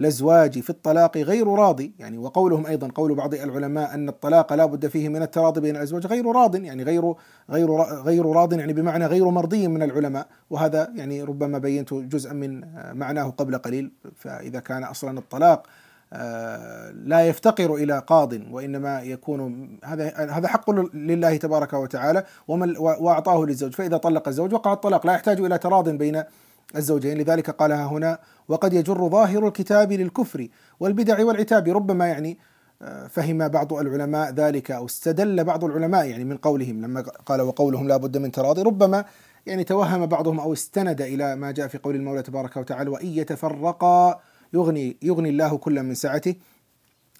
الأزواج 0.00 0.60
في 0.60 0.70
الطلاق 0.70 1.16
غير 1.16 1.48
راضي. 1.48 1.92
يعني 1.98 2.18
وقولهم 2.18 2.66
أيضا 2.66 2.88
قول 2.94 3.14
بعض 3.14 3.34
العلماء 3.34 3.94
أن 3.94 4.08
الطلاق 4.08 4.52
لا 4.52 4.64
بد 4.66 4.86
فيه 4.86 5.08
من 5.08 5.22
التراضي 5.22 5.60
بين 5.60 5.76
الأزواج 5.76 6.06
غير 6.06 6.26
راض 6.26 6.56
يعني 6.56 6.82
غير 6.82 7.14
غير 7.50 7.70
غير 7.82 8.26
راض 8.26 8.52
يعني 8.52 8.72
بمعنى 8.72 9.06
غير 9.06 9.28
مرضي 9.28 9.68
من 9.68 9.82
العلماء. 9.82 10.26
وهذا 10.50 10.92
يعني 10.94 11.22
ربما 11.22 11.58
بينت 11.58 11.94
جزءا 11.94 12.32
من 12.32 12.64
معناه 12.92 13.30
قبل 13.30 13.58
قليل. 13.58 13.92
فإذا 14.16 14.60
كان 14.60 14.84
أصلا 14.84 15.18
الطلاق 15.18 15.66
آه، 16.12 16.90
لا 16.90 17.28
يفتقر 17.28 17.74
إلى 17.74 17.98
قاض 18.06 18.32
وإنما 18.50 19.00
يكون 19.02 19.70
هذا 19.84 20.08
هذا 20.30 20.48
حق 20.48 20.70
لله 20.94 21.36
تبارك 21.36 21.72
وتعالى 21.72 22.24
ومن 22.48 22.76
وأعطاه 22.78 23.44
للزوج. 23.44 23.72
فإذا 23.72 23.96
طلق 23.96 24.28
الزوج 24.28 24.54
وقع 24.54 24.72
الطلاق. 24.72 25.06
لا 25.06 25.12
يحتاج 25.12 25.40
إلى 25.40 25.58
تراض 25.58 25.88
بين 25.88 26.22
الزوجين 26.76 27.18
لذلك 27.18 27.50
قالها 27.50 27.86
هنا 27.86 28.18
وقد 28.48 28.72
يجر 28.72 29.08
ظاهر 29.08 29.48
الكتاب 29.48 29.92
للكفر 29.92 30.48
والبدع 30.80 31.24
والعتاب. 31.24 31.68
ربما 31.68 32.06
يعني 32.06 32.38
آه، 32.82 33.06
فهم 33.06 33.48
بعض 33.48 33.72
العلماء 33.72 34.32
ذلك 34.32 34.70
أو 34.70 34.86
استدل 34.86 35.44
بعض 35.44 35.64
العلماء 35.64 36.06
يعني 36.06 36.24
من 36.24 36.36
قولهم 36.36 36.80
لما 36.82 37.00
قال 37.00 37.40
وقولهم 37.40 37.88
لا 37.88 37.96
بد 37.96 38.16
من 38.16 38.32
تراضي. 38.32 38.62
ربما 38.62 39.04
يعني 39.46 39.64
توهم 39.64 40.06
بعضهم 40.06 40.40
أو 40.40 40.52
استند 40.52 41.00
إلى 41.00 41.36
ما 41.36 41.50
جاء 41.50 41.68
في 41.68 41.78
قول 41.78 41.94
المولى 41.94 42.22
تبارك 42.22 42.56
وتعالى 42.56 42.90
وإن 42.90 43.06
يتفرقا 43.06 44.20
يغني 44.52 44.96
يغني 45.02 45.28
الله 45.28 45.56
كل 45.56 45.82
من 45.82 45.94
سعته. 45.94 46.34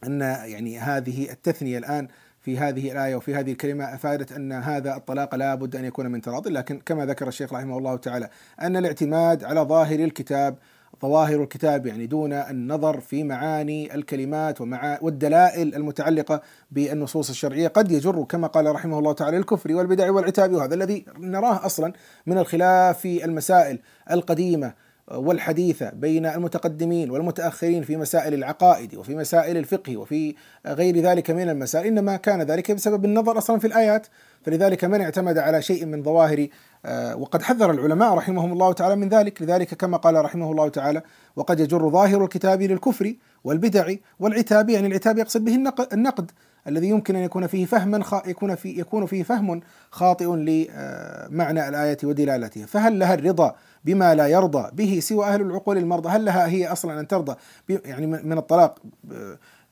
أن 0.07 0.21
يعني 0.21 0.79
هذه 0.79 1.31
التثنية 1.31 1.79
الآن 1.79 2.09
في 2.41 2.59
هذه 2.59 2.93
الآية 2.93 3.17
وفي 3.17 3.35
هذه 3.35 3.53
الكلمة 3.53 3.85
أفادت 3.85 4.33
أن 4.33 4.53
هذا 4.53 4.97
الطلاق 4.97 5.35
لا 5.35 5.55
بد 5.55 5.77
أن 5.77 5.85
يكون 5.85 6.07
من 6.07 6.21
تراض 6.21 6.49
لكن 6.49 6.81
كما 6.87 7.07
ذكر 7.07 7.29
الشيخ 7.29 7.53
رحمه 7.53 7.79
الله 7.79 7.97
تعالى 7.97 8.29
أن 8.61 8.77
الاعتماد 8.77 9.45
على 9.45 9.61
ظاهر 9.61 9.99
الكتاب 9.99 10.57
ظواهر 11.03 11.43
الكتاب 11.43 11.87
يعني 11.87 12.07
دون 12.07 12.33
النظر 12.33 13.01
في 13.01 13.25
معاني 13.25 13.95
الكلمات 13.95 14.61
ومع 14.61 14.99
والدلائل 15.03 15.75
المتعلقة 15.75 16.43
بالنصوص 16.71 17.31
الشرعية 17.31 17.69
قد 17.69 17.93
يجر 17.93 18.25
كما 18.25 18.47
قال 18.47 18.75
رحمه 18.75 18.99
الله 18.99 19.13
تعالى 19.13 19.37
الكفر 19.37 19.73
والبدع 19.73 20.11
والعتاب 20.11 20.53
وهذا 20.53 20.75
الذي 20.75 21.05
نراه 21.19 21.67
أصلا 21.67 21.93
من 22.27 22.39
الخلاف 22.39 22.99
في 22.99 23.25
المسائل 23.25 23.79
القديمة 24.11 24.73
والحديثة 25.15 25.91
بين 25.91 26.27
المتقدمين 26.27 27.11
والمتأخرين 27.11 27.83
في 27.83 27.97
مسائل 27.97 28.35
العقائد 28.35 28.95
وفي 28.95 29.15
مسائل 29.15 29.57
الفقه 29.57 29.97
وفي 29.97 30.35
غير 30.67 30.99
ذلك 31.01 31.31
من 31.31 31.49
المسائل 31.49 31.87
إنما 31.87 32.17
كان 32.17 32.43
ذلك 32.43 32.73
بسبب 32.73 33.05
النظر 33.05 33.39
أصلا 33.39 33.59
في 33.59 33.67
الآيات. 33.67 34.07
فلذلك 34.43 34.85
من 34.85 35.01
اعتمد 35.01 35.39
على 35.39 35.63
شيء 35.63 35.87
من 35.87 36.03
ظواهر 36.03 36.47
آه، 36.85 37.17
وقد 37.17 37.43
حذر 37.43 37.71
العلماء 37.71 38.15
رحمهم 38.15 38.53
الله 38.53 38.73
تعالى 38.73 38.97
من 38.97 39.09
ذلك. 39.09 39.43
لذلك 39.43 39.75
كما 39.75 39.97
قال 39.97 40.25
رحمه 40.25 40.53
الله 40.53 40.69
تعالى 40.69 41.03
وقد 41.37 41.61
يجر 41.61 41.91
ظاهر 41.91 42.25
الكتاب 42.25 42.63
للكفر 42.63 43.15
والبدع 43.45 43.95
والعتاب. 44.21 44.71
يعني 44.71 44.87
العتاب 44.87 45.19
يقصد 45.19 45.45
به 45.45 45.55
النقد 45.93 46.31
الذي 46.67 46.89
يمكن 46.89 47.17
أن 47.17 47.23
يكون 47.23 47.47
فيه 47.47 47.67
فهما 47.67 48.23
يكون 48.27 48.55
في 48.55 48.81
يكون 48.81 49.07
فيه 49.07 49.23
فهم 49.23 49.61
خاطئ 49.91 50.27
لمعنى 50.27 51.69
الآية 51.69 51.99
ودلالتها. 52.05 52.67
فهل 52.67 52.99
لها 52.99 53.15
الرضا 53.15 53.55
بما 53.85 54.15
لا 54.15 54.27
يرضى 54.27 54.71
به 54.73 55.01
سوى 55.03 55.27
أهل 55.27 55.41
العقول 55.41 55.79
المرضى. 55.79 56.09
هل 56.09 56.25
لها 56.25 56.47
هي 56.49 56.73
أصلا 56.73 57.01
أن 57.01 57.09
ترضى 57.09 57.37
يعني 57.69 58.07
من 58.07 58.39
الطلاق 58.39 58.79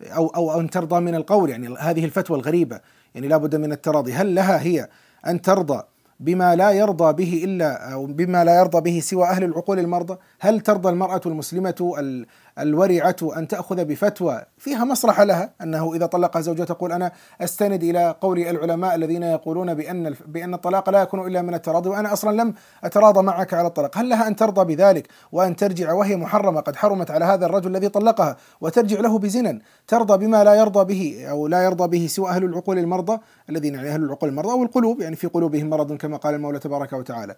أو 0.02 0.26
أو 0.26 0.60
أن 0.60 0.70
ترضى 0.70 1.00
من 1.00 1.14
القول؟ 1.14 1.50
يعني 1.50 1.76
هذه 1.78 2.04
الفتوى 2.04 2.38
الغريبة 2.38 2.80
يعني 3.14 3.28
لابد 3.28 3.56
من 3.56 3.72
التراضي. 3.72 4.12
هل 4.12 4.34
لها 4.34 4.62
هي 4.62 4.88
أن 5.26 5.42
ترضى 5.42 5.82
بما 6.20 6.56
لا 6.56 6.70
يرضى 6.70 7.12
به 7.12 7.44
إلا 7.44 7.92
أو 7.92 8.06
بما 8.06 8.44
لا 8.44 8.58
يرضى 8.58 8.80
به 8.80 9.00
سوى 9.00 9.24
أهل 9.24 9.44
العقول 9.44 9.78
المرضى؟ 9.78 10.16
هل 10.40 10.60
ترضى 10.60 10.88
المرأة 10.88 11.20
المسلمة 11.26 11.74
الورعة 12.58 13.16
أن 13.36 13.48
تأخذ 13.48 13.84
بفتوى. 13.84 14.42
فيها 14.58 14.84
مصلحة 14.84 15.24
لها 15.24 15.50
أنه 15.62 15.94
إذا 15.94 16.06
طلق 16.06 16.38
زوجها 16.38 16.64
تقول 16.64 16.92
أنا 16.92 17.12
أستند 17.40 17.82
إلى 17.82 18.14
قول 18.20 18.38
العلماء 18.38 18.94
الذين 18.94 19.22
يقولون 19.22 19.74
بأن 19.74 20.14
بأن 20.26 20.54
الطلاق 20.54 20.90
لا 20.90 21.02
يكون 21.02 21.26
إلا 21.26 21.42
من 21.42 21.54
التراضي 21.54 21.90
وأنا 21.90 22.12
أصلا 22.12 22.42
لم 22.42 22.54
أتراضى 22.84 23.22
معك 23.22 23.54
على 23.54 23.68
الطلاق. 23.68 23.98
هل 23.98 24.08
لها 24.08 24.28
أن 24.28 24.36
ترضى 24.36 24.76
بذلك 24.76 25.08
وأن 25.32 25.56
ترجع 25.56 25.92
وهي 25.92 26.16
محرمة 26.16 26.60
قد 26.60 26.76
حرمت 26.76 27.10
على 27.10 27.24
هذا 27.24 27.46
الرجل 27.46 27.70
الذي 27.70 27.88
طلقها 27.88 28.36
وترجع 28.60 29.00
له 29.00 29.18
بزنا؟ 29.18 29.58
ترضى 29.86 30.26
بما 30.26 30.44
لا 30.44 30.54
يرضى 30.54 30.84
به 30.94 31.26
أو 31.30 31.46
لا 31.46 31.64
يرضى 31.64 31.88
به 31.98 32.06
سوى 32.06 32.30
أهل 32.30 32.44
العقول 32.44 32.78
المرضى 32.78 33.18
الذين 33.50 33.74
يعني 33.74 33.88
أهل 33.88 34.02
العقول 34.02 34.30
المرضى 34.30 34.52
أو 34.52 34.62
القلوب 34.62 35.00
يعني 35.00 35.16
في 35.16 35.26
قلوبهم 35.26 35.70
مرض 35.70 35.92
كما 35.92 36.16
قال 36.16 36.34
المولى 36.34 36.58
تبارك 36.58 36.92
وتعالى. 36.92 37.36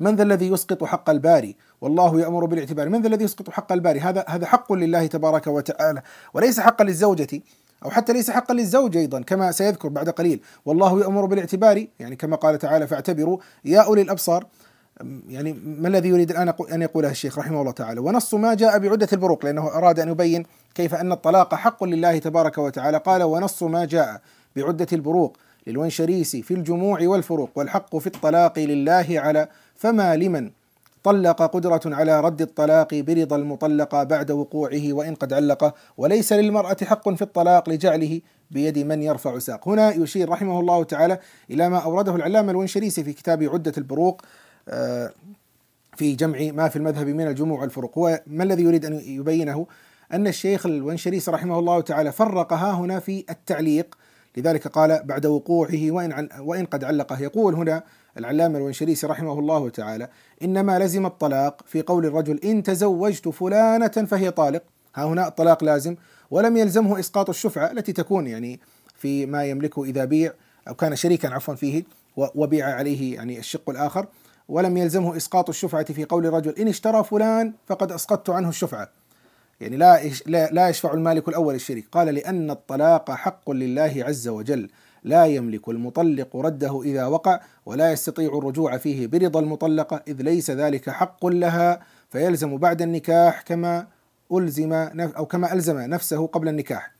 من 0.00 0.16
ذا 0.16 0.22
الذي 0.22 0.48
يسقط 0.48 0.84
حق 0.84 1.10
الباري؟ 1.10 1.56
والله 1.80 2.20
يأمر 2.20 2.44
بالاعتبار. 2.44 2.88
من 2.88 3.02
ذا 3.02 3.08
الذي 3.08 3.24
يسقط 3.24 3.50
حق 3.50 3.72
الباري؟ 3.72 4.00
هذا 4.00 4.24
هذا 4.28 4.46
حق 4.46 4.72
لله 4.72 5.06
تبارك 5.06 5.46
وتعالى. 5.46 6.02
وليس 6.34 6.60
حقا 6.60 6.84
للزوجة 6.84 7.40
أو 7.84 7.90
حتى 7.90 8.12
ليس 8.12 8.30
حقا 8.30 8.54
للزوج 8.54 8.96
أيضا 8.96 9.20
كما 9.22 9.52
سيذكر 9.52 9.88
بعد 9.88 10.08
قليل. 10.08 10.40
والله 10.66 11.00
يأمر 11.00 11.26
بالاعتبار 11.26 11.86
يعني 11.98 12.16
كما 12.16 12.36
قال 12.36 12.58
تعالى 12.58 12.86
فاعتبروا. 12.86 13.38
يا 13.64 13.80
أولي 13.80 14.02
الأبصار 14.02 14.46
يعني 15.28 15.52
ما 15.52 15.88
الذي 15.88 16.08
يريد 16.08 16.30
الآن 16.30 16.52
أن 16.72 16.82
يقوله 16.82 17.10
الشيخ 17.10 17.38
رحمه 17.38 17.60
الله 17.60 17.72
تعالى؟ 17.72 18.00
ونص 18.00 18.34
ما 18.34 18.54
جاء 18.54 18.78
بعدة 18.78 19.08
البروق 19.12 19.44
لأنه 19.44 19.68
أراد 19.68 20.00
أن 20.00 20.08
يبين 20.08 20.46
كيف 20.74 20.94
أن 20.94 21.12
الطلاق 21.12 21.54
حق 21.54 21.84
لله 21.84 22.18
تبارك 22.18 22.58
وتعالى. 22.58 22.98
قال 22.98 23.22
ونص 23.22 23.62
ما 23.62 23.84
جاء 23.84 24.20
بعدة 24.56 24.86
البروق 24.92 25.36
للونشريسي 25.66 26.42
في 26.42 26.54
الجموع 26.54 26.98
والفروق 27.02 27.50
والحق 27.54 27.96
في 27.96 28.06
الطلاق 28.06 28.58
لله 28.58 29.06
على 29.10 29.48
فما 29.78 30.16
لمن 30.16 30.50
طلق 31.02 31.42
قدرة 31.42 31.80
على 31.86 32.20
رد 32.20 32.42
الطلاق 32.42 32.94
برضا 32.94 33.36
المطلقة 33.36 34.02
بعد 34.04 34.30
وقوعه 34.30 34.92
وإن 34.92 35.14
قد 35.14 35.32
علقه 35.32 35.74
وليس 35.96 36.32
للمرأة 36.32 36.76
حق 36.82 37.08
في 37.08 37.22
الطلاق 37.22 37.70
لجعله 37.70 38.20
بيد 38.50 38.78
من 38.78 39.02
يرفع 39.02 39.38
ساق. 39.38 39.68
هنا 39.68 39.90
يشير 39.90 40.28
رحمه 40.28 40.60
الله 40.60 40.84
تعالى 40.84 41.18
إلى 41.50 41.68
ما 41.68 41.78
أورده 41.78 42.16
العلامة 42.16 42.50
الونشريسي 42.50 43.04
في 43.04 43.12
كتاب 43.12 43.42
عدة 43.42 43.72
البروق 43.78 44.22
آه، 44.68 45.12
في 45.96 46.14
جمع 46.14 46.38
ما 46.40 46.68
في 46.68 46.76
المذهب 46.76 47.06
من 47.06 47.26
الجموع 47.26 47.60
والفروق. 47.60 47.98
هو 47.98 48.20
ما 48.26 48.44
الذي 48.44 48.62
يريد 48.62 48.84
أن 48.84 48.94
يبينه؟ 48.94 49.66
أن 50.12 50.26
الشيخ 50.26 50.66
الونشريسي 50.66 51.30
رحمه 51.30 51.58
الله 51.58 51.80
تعالى 51.80 52.12
فرق 52.12 52.52
ها 52.52 52.72
هنا 52.72 52.98
في 53.00 53.24
التعليق. 53.30 53.98
لذلك 54.36 54.68
قال 54.68 55.00
بعد 55.04 55.26
وقوعه 55.26 55.90
وإن, 55.90 56.28
وإن 56.40 56.64
قد 56.64 56.84
علقه. 56.84 57.22
يقول 57.22 57.54
هنا 57.54 57.82
العلامة 58.18 58.58
الونشريسي 58.58 59.06
رحمه 59.06 59.38
الله 59.38 59.68
تعالى 59.68 60.08
إنما 60.42 60.78
لزم 60.78 61.06
الطلاق 61.06 61.60
في 61.66 61.82
قول 61.82 62.06
الرجل 62.06 62.40
إن 62.44 62.62
تزوجت 62.62 63.28
فلانة 63.28 63.88
فهي 63.88 64.30
طالق. 64.30 64.62
ها 64.94 65.04
هنا 65.04 65.28
الطلاق 65.28 65.64
لازم 65.64 65.96
ولم 66.30 66.56
يلزمه 66.56 66.98
إسقاط 66.98 67.28
الشفعة 67.28 67.70
التي 67.70 67.92
تكون 67.92 68.26
يعني 68.26 68.60
في 68.94 69.26
ما 69.26 69.44
يملكه 69.44 69.84
إذا 69.84 70.04
بيع 70.04 70.32
أو 70.68 70.74
كان 70.74 70.96
شريكا 70.96 71.28
عفوا 71.28 71.54
فيه 71.54 71.84
وبيع 72.16 72.66
عليه 72.66 73.14
يعني 73.14 73.38
الشق 73.38 73.70
الآخر. 73.70 74.06
ولم 74.48 74.76
يلزمه 74.76 75.16
إسقاط 75.16 75.48
الشفعة 75.48 75.84
في 75.84 76.04
قول 76.04 76.26
الرجل 76.26 76.54
إن 76.58 76.68
اشترى 76.68 77.04
فلان 77.04 77.52
فقد 77.66 77.92
أسقطت 77.92 78.30
عنه 78.30 78.48
الشفعة. 78.48 78.88
يعني 79.60 79.76
لا 79.76 80.10
لا 80.26 80.68
يشفع 80.68 80.92
المالك 80.92 81.28
الأول 81.28 81.54
الشريك. 81.54 81.86
قال 81.92 82.14
لأن 82.14 82.50
الطلاق 82.50 83.10
حق 83.10 83.50
لله 83.50 84.04
عز 84.06 84.28
وجل. 84.28 84.70
لا 85.04 85.26
يملك 85.26 85.68
المطلق 85.68 86.36
رده 86.36 86.82
إذا 86.82 87.06
وقع 87.06 87.40
ولا 87.66 87.92
يستطيع 87.92 88.38
الرجوع 88.38 88.76
فيه 88.76 89.06
برضا 89.06 89.40
المطلقة 89.40 90.02
إذ 90.08 90.22
ليس 90.22 90.50
ذلك 90.50 90.90
حق 90.90 91.26
لها 91.26 91.80
فيلزم 92.10 92.56
بعد 92.56 92.82
النكاح 92.82 93.42
كما 93.42 93.86
ألزم 94.32 94.72
أو 94.72 95.26
كما 95.26 95.52
ألزم 95.52 95.78
نفسه 95.78 96.26
قبل 96.26 96.48
النكاح. 96.48 96.98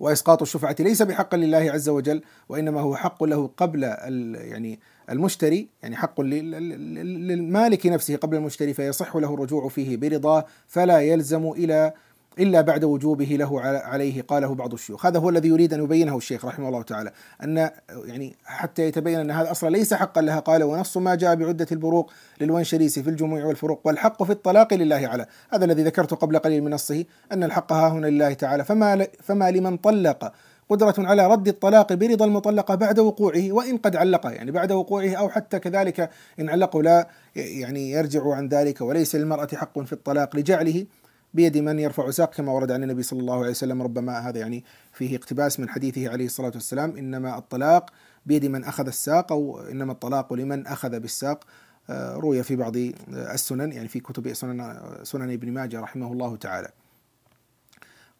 وإسقاط 0.00 0.42
الشفعة 0.42 0.76
ليس 0.80 1.02
بحق 1.02 1.34
لله 1.34 1.70
عز 1.72 1.88
وجل 1.88 2.22
وإنما 2.48 2.80
هو 2.80 2.96
حق 2.96 3.24
له 3.24 3.50
قبل 3.56 3.82
يعني 3.82 4.80
المشتري 5.10 5.68
يعني 5.82 5.96
حق 5.96 6.20
للمالك 6.20 7.86
نفسه 7.86 8.16
قبل 8.16 8.36
المشتري 8.36 8.74
فيصح 8.74 9.16
له 9.16 9.34
الرجوع 9.34 9.68
فيه 9.68 9.96
برضاه 9.96 10.46
فلا 10.68 11.00
يلزم 11.00 11.50
إلى 11.50 11.92
إلا 12.38 12.60
بعد 12.60 12.84
وجوبه 12.84 13.24
له 13.24 13.60
عليه 13.60 14.22
قاله 14.22 14.54
بعض 14.54 14.72
الشيوخ. 14.72 15.06
هذا 15.06 15.18
هو 15.18 15.28
الذي 15.28 15.48
يريد 15.48 15.74
أن 15.74 15.84
يبينه 15.84 16.16
الشيخ 16.16 16.44
رحمه 16.44 16.68
الله 16.68 16.82
تعالى 16.82 17.12
أن 17.42 17.70
يعني 18.04 18.36
حتى 18.44 18.82
يتبين 18.82 19.18
أن 19.18 19.30
هذا 19.30 19.50
أصلا 19.50 19.70
ليس 19.70 19.94
حقا 19.94 20.22
لها. 20.22 20.40
قال 20.40 20.62
ونص 20.62 20.96
ما 20.96 21.14
جاء 21.14 21.34
بعدة 21.34 21.66
البروق 21.72 22.12
للونشريسي 22.40 23.02
في 23.02 23.10
الجموع 23.10 23.44
والفروق 23.44 23.80
والحق 23.84 24.22
في 24.22 24.32
الطلاق 24.32 24.74
لله 24.74 25.08
على 25.08 25.26
هذا 25.52 25.64
الذي 25.64 25.82
ذكرته 25.82 26.16
قبل 26.16 26.38
قليل 26.38 26.62
من 26.62 26.70
نصه 26.70 27.04
أن 27.32 27.44
الحق 27.44 27.72
ها 27.72 27.88
هنا 27.88 28.06
لله 28.06 28.32
تعالى. 28.32 28.64
فما, 28.64 29.06
فما 29.22 29.50
لمن 29.50 29.76
طلق 29.76 30.32
قدرة 30.68 30.94
على 30.98 31.26
رد 31.26 31.48
الطلاق 31.48 31.92
برضا 31.92 32.24
المطلقة 32.24 32.74
بعد 32.74 32.98
وقوعه 32.98 33.52
وإن 33.52 33.76
قد 33.76 33.96
علقه 33.96 34.30
يعني 34.30 34.50
بعد 34.50 34.72
وقوعه 34.72 35.14
أو 35.14 35.28
حتى 35.28 35.58
كذلك 35.58 36.10
إن 36.40 36.48
علقوا 36.48 36.82
لا 36.82 37.08
يعني 37.36 37.90
يرجع 37.90 38.34
عن 38.34 38.48
ذلك 38.48 38.80
وليس 38.80 39.16
للمرأة 39.16 39.48
حق 39.54 39.78
في 39.80 39.92
الطلاق 39.92 40.36
لجعله. 40.36 40.86
بيد 41.34 41.58
من 41.58 41.78
يرفع 41.78 42.10
ساق 42.10 42.34
كما 42.34 42.52
ورد 42.52 42.70
عن 42.70 42.82
النبي 42.82 43.02
صلى 43.02 43.20
الله 43.20 43.38
عليه 43.38 43.50
وسلم. 43.50 43.82
ربما 43.82 44.18
هذا 44.18 44.40
يعني 44.40 44.64
فيه 44.92 45.16
اقتباس 45.16 45.60
من 45.60 45.68
حديثه 45.68 46.08
عليه 46.08 46.26
الصلاة 46.26 46.52
والسلام. 46.54 46.96
إنما 46.96 47.38
الطلاق 47.38 47.90
بيد 48.26 48.46
من 48.46 48.64
أخذ 48.64 48.86
الساق 48.86 49.32
أو 49.32 49.60
إنما 49.60 49.92
الطلاق 49.92 50.32
لمن 50.32 50.66
أخذ 50.66 51.00
بالساق. 51.00 51.44
روي 51.90 52.42
في 52.42 52.56
بعض 52.56 52.76
السنن 53.08 53.72
يعني 53.72 53.88
في 53.88 54.00
كتب 54.00 54.32
سنن 54.32 54.80
سنن 55.02 55.30
ابن 55.32 55.52
ماجه 55.52 55.80
رحمه 55.80 56.12
الله 56.12 56.36
تعالى. 56.36 56.68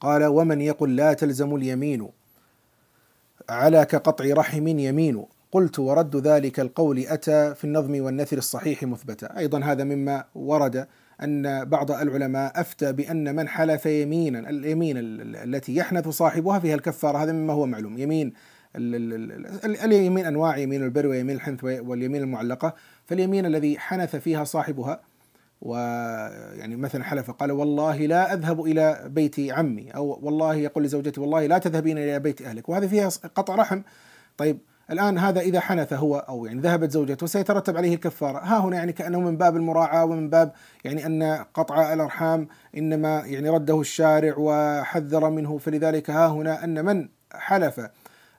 قال 0.01 0.25
ومن 0.25 0.61
يقل 0.61 0.97
لا 0.97 1.13
تلزم 1.13 1.55
اليمين 1.55 2.09
على 3.49 3.85
كقطع 3.85 4.25
رحم 4.25 4.69
يمين. 4.69 5.27
قلت 5.53 5.79
ورد 5.79 6.17
ذلك 6.17 6.61
القول 6.61 6.99
أتى 6.99 7.55
في 7.55 7.65
النظم 7.65 8.01
والنثر 8.01 8.39
الصحيح 8.39 8.83
مثبتا. 8.83 9.39
أيضا 9.39 9.59
هذا 9.59 9.85
مما 9.85 10.25
ورد 10.35 10.87
أن 11.23 11.65
بعض 11.65 11.91
العلماء 11.91 12.61
أفتى 12.61 12.93
بأن 12.93 13.37
من 13.37 13.49
حلف 13.49 13.87
يمينا 13.87 14.51
اليمين 14.51 14.97
التي 14.99 15.77
يحنث 15.77 16.09
صاحبها 16.09 16.59
فيها 16.59 16.75
الكفارة 16.75 17.19
هذا 17.19 17.33
مما 17.33 17.53
هو 17.53 17.67
معلوم. 17.67 17.99
يمين 17.99 18.33
اليمين 19.85 20.27
أنواع 20.27 20.57
يمين 20.57 20.83
البر 20.83 21.07
ويمين 21.07 21.37
الحنث 21.37 21.65
واليمين 21.65 22.23
المعلقة. 22.23 22.75
فاليمين 23.05 23.47
الذي 23.47 23.79
حنث 23.79 24.17
فيها 24.17 24.45
صاحبها 24.45 25.01
ويعني 25.63 26.77
مثلا 26.77 27.05
حلف 27.05 27.31
قال 27.31 27.53
والله 27.53 27.97
لا 27.97 28.35
أذهب 28.35 28.61
إلى 28.61 29.05
بيت 29.07 29.41
عمي 29.41 29.91
أو 29.91 30.19
والله 30.23 30.55
يقول 30.55 30.85
لزوجته 30.85 31.23
والله 31.23 31.47
لا 31.47 31.59
تذهبين 31.59 31.99
إلى 31.99 32.19
بيت 32.19 32.43
أهلك 32.43 32.69
وهذه 32.69 32.87
فيها 32.87 33.09
قطع 33.09 33.55
رحم. 33.55 33.83
طيب 34.37 34.59
الآن 34.91 35.19
هذا 35.19 35.41
إذا 35.41 35.61
حنث 35.61 35.93
هو 35.93 36.17
أو 36.17 36.47
يعني 36.47 36.61
ذهبت 36.61 36.91
زوجته 36.91 37.27
سيترتب 37.27 37.77
عليه 37.77 37.95
الكفارة. 37.95 38.39
ها 38.39 38.59
هنا 38.59 38.77
يعني 38.77 38.93
كأنه 38.93 39.21
من 39.21 39.37
باب 39.37 39.57
المراعاة 39.57 40.05
ومن 40.05 40.31
باب 40.31 40.53
يعني 40.85 41.07
أن 41.07 41.45
قطع 41.55 41.93
الأرحام 41.93 42.49
إنما 42.77 43.23
يعني 43.27 43.49
رده 43.49 43.81
الشارع 43.81 44.35
وحذر 44.39 45.31
منه. 45.31 45.59
فلذلك 45.59 46.11
ها 46.11 46.27
هنا 46.27 46.65
أن 46.65 46.85
من 46.85 47.09
حلف 47.33 47.81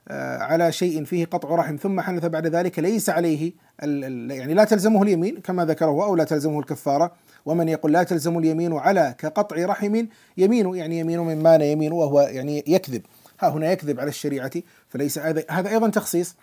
آه، 0.08 0.38
على 0.38 0.72
شيء 0.72 1.04
فيه 1.04 1.24
قطع 1.24 1.54
رحم 1.54 1.76
ثم 1.76 2.00
حنث 2.00 2.24
بعد 2.24 2.46
ذلك 2.46 2.78
ليس 2.78 3.10
عليه 3.10 3.52
يعني 3.82 4.54
لا 4.54 4.64
تلزمه 4.64 5.02
اليمين 5.02 5.40
كما 5.40 5.64
ذكره 5.64 6.04
أو 6.04 6.16
لا 6.16 6.24
تلزمه 6.24 6.60
الكفارة. 6.60 7.12
ومن 7.46 7.68
يقول 7.68 7.92
لا 7.92 8.02
تلزم 8.02 8.38
اليمين 8.38 8.72
على 8.72 9.14
كقطع 9.18 9.56
رحم 9.56 10.06
يمين 10.36 10.74
يعني 10.74 10.98
يمين 10.98 11.20
من 11.20 11.42
مان 11.42 11.60
يمين 11.60 11.92
وهو 11.92 12.20
يعني 12.20 12.64
يكذب. 12.66 13.02
ها 13.40 13.48
هنا 13.48 13.72
يكذب 13.72 14.00
على 14.00 14.08
الشريعة 14.08 14.52
فليس 14.88 15.18
هذا 15.18 15.70
أيضا 15.70 15.88
تخصيص. 15.88 16.34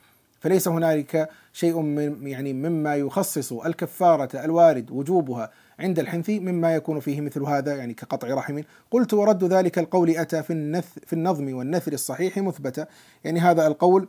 فليس 0.44 0.68
هنالك 0.68 1.30
شيء 1.54 1.80
من 1.80 2.28
يعني 2.28 2.54
مما 2.54 2.96
يخصص 2.96 3.54
الكفارة 3.54 4.44
الوارد 4.44 4.92
وجوبها 4.92 5.52
عند 5.80 6.00
الحنث 6.00 6.30
مما 6.30 6.76
يكون 6.76 7.00
فيه 7.00 7.22
مثل 7.22 7.44
هذا 7.44 7.76
يعني 7.76 7.94
كقطع 7.94 8.28
رحم. 8.34 8.62
قلت 8.92 9.14
ورد 9.14 9.44
ذلك 9.44 9.80
القول 9.80 10.10
أتى 10.10 10.44
في, 10.44 10.54
النث 10.54 10.88
في 11.06 11.14
النظم 11.14 11.54
والنثر 11.54 11.94
الصحيح 11.94 12.38
مثبتا. 12.38 12.88
يعني 13.24 13.40
هذا 13.40 13.68
القول 13.68 14.08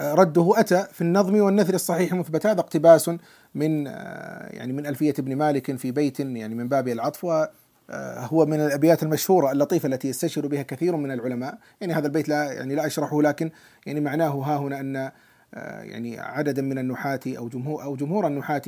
آه، 0.00 0.14
رده 0.14 0.52
أتى 0.56 0.86
في 0.92 1.00
النظم 1.00 1.40
والنثر 1.40 1.74
الصحيح 1.74 2.12
مثبت 2.12 2.46
هذا 2.46 2.60
اقتباس 2.60 3.10
من 3.54 3.86
آه، 3.86 4.48
يعني 4.52 4.72
من 4.72 4.86
ألفية 4.86 5.14
ابن 5.18 5.36
مالك 5.36 5.76
في 5.76 5.90
بيت 5.90 6.20
يعني 6.20 6.54
من 6.54 6.68
باب 6.68 6.88
العطف. 6.88 7.26
آه، 7.90 8.44
من 8.44 8.60
الأبيات 8.60 9.02
المشهورة 9.02 9.52
اللطيفة 9.52 9.86
التي 9.86 10.08
يستشير 10.08 10.46
بها 10.46 10.62
كثير 10.62 10.96
من 10.96 11.10
العلماء. 11.10 11.58
يعني 11.80 11.92
هذا 11.92 12.06
البيت 12.06 12.28
لا 12.28 12.52
يعني 12.52 12.74
لا 12.74 12.86
أشرحه 12.86 13.22
لكن 13.22 13.50
يعني 13.86 14.00
معناه 14.00 14.30
ها 14.30 14.56
هنا 14.56 14.80
أن 14.80 15.10
يعني 15.82 16.20
عددا 16.20 16.62
من 16.62 16.78
النحاة 16.78 17.20
أو 17.26 17.48
جمهور 17.48 17.82
أو 17.82 17.96
جمهور 17.96 18.26
النحاة 18.26 18.62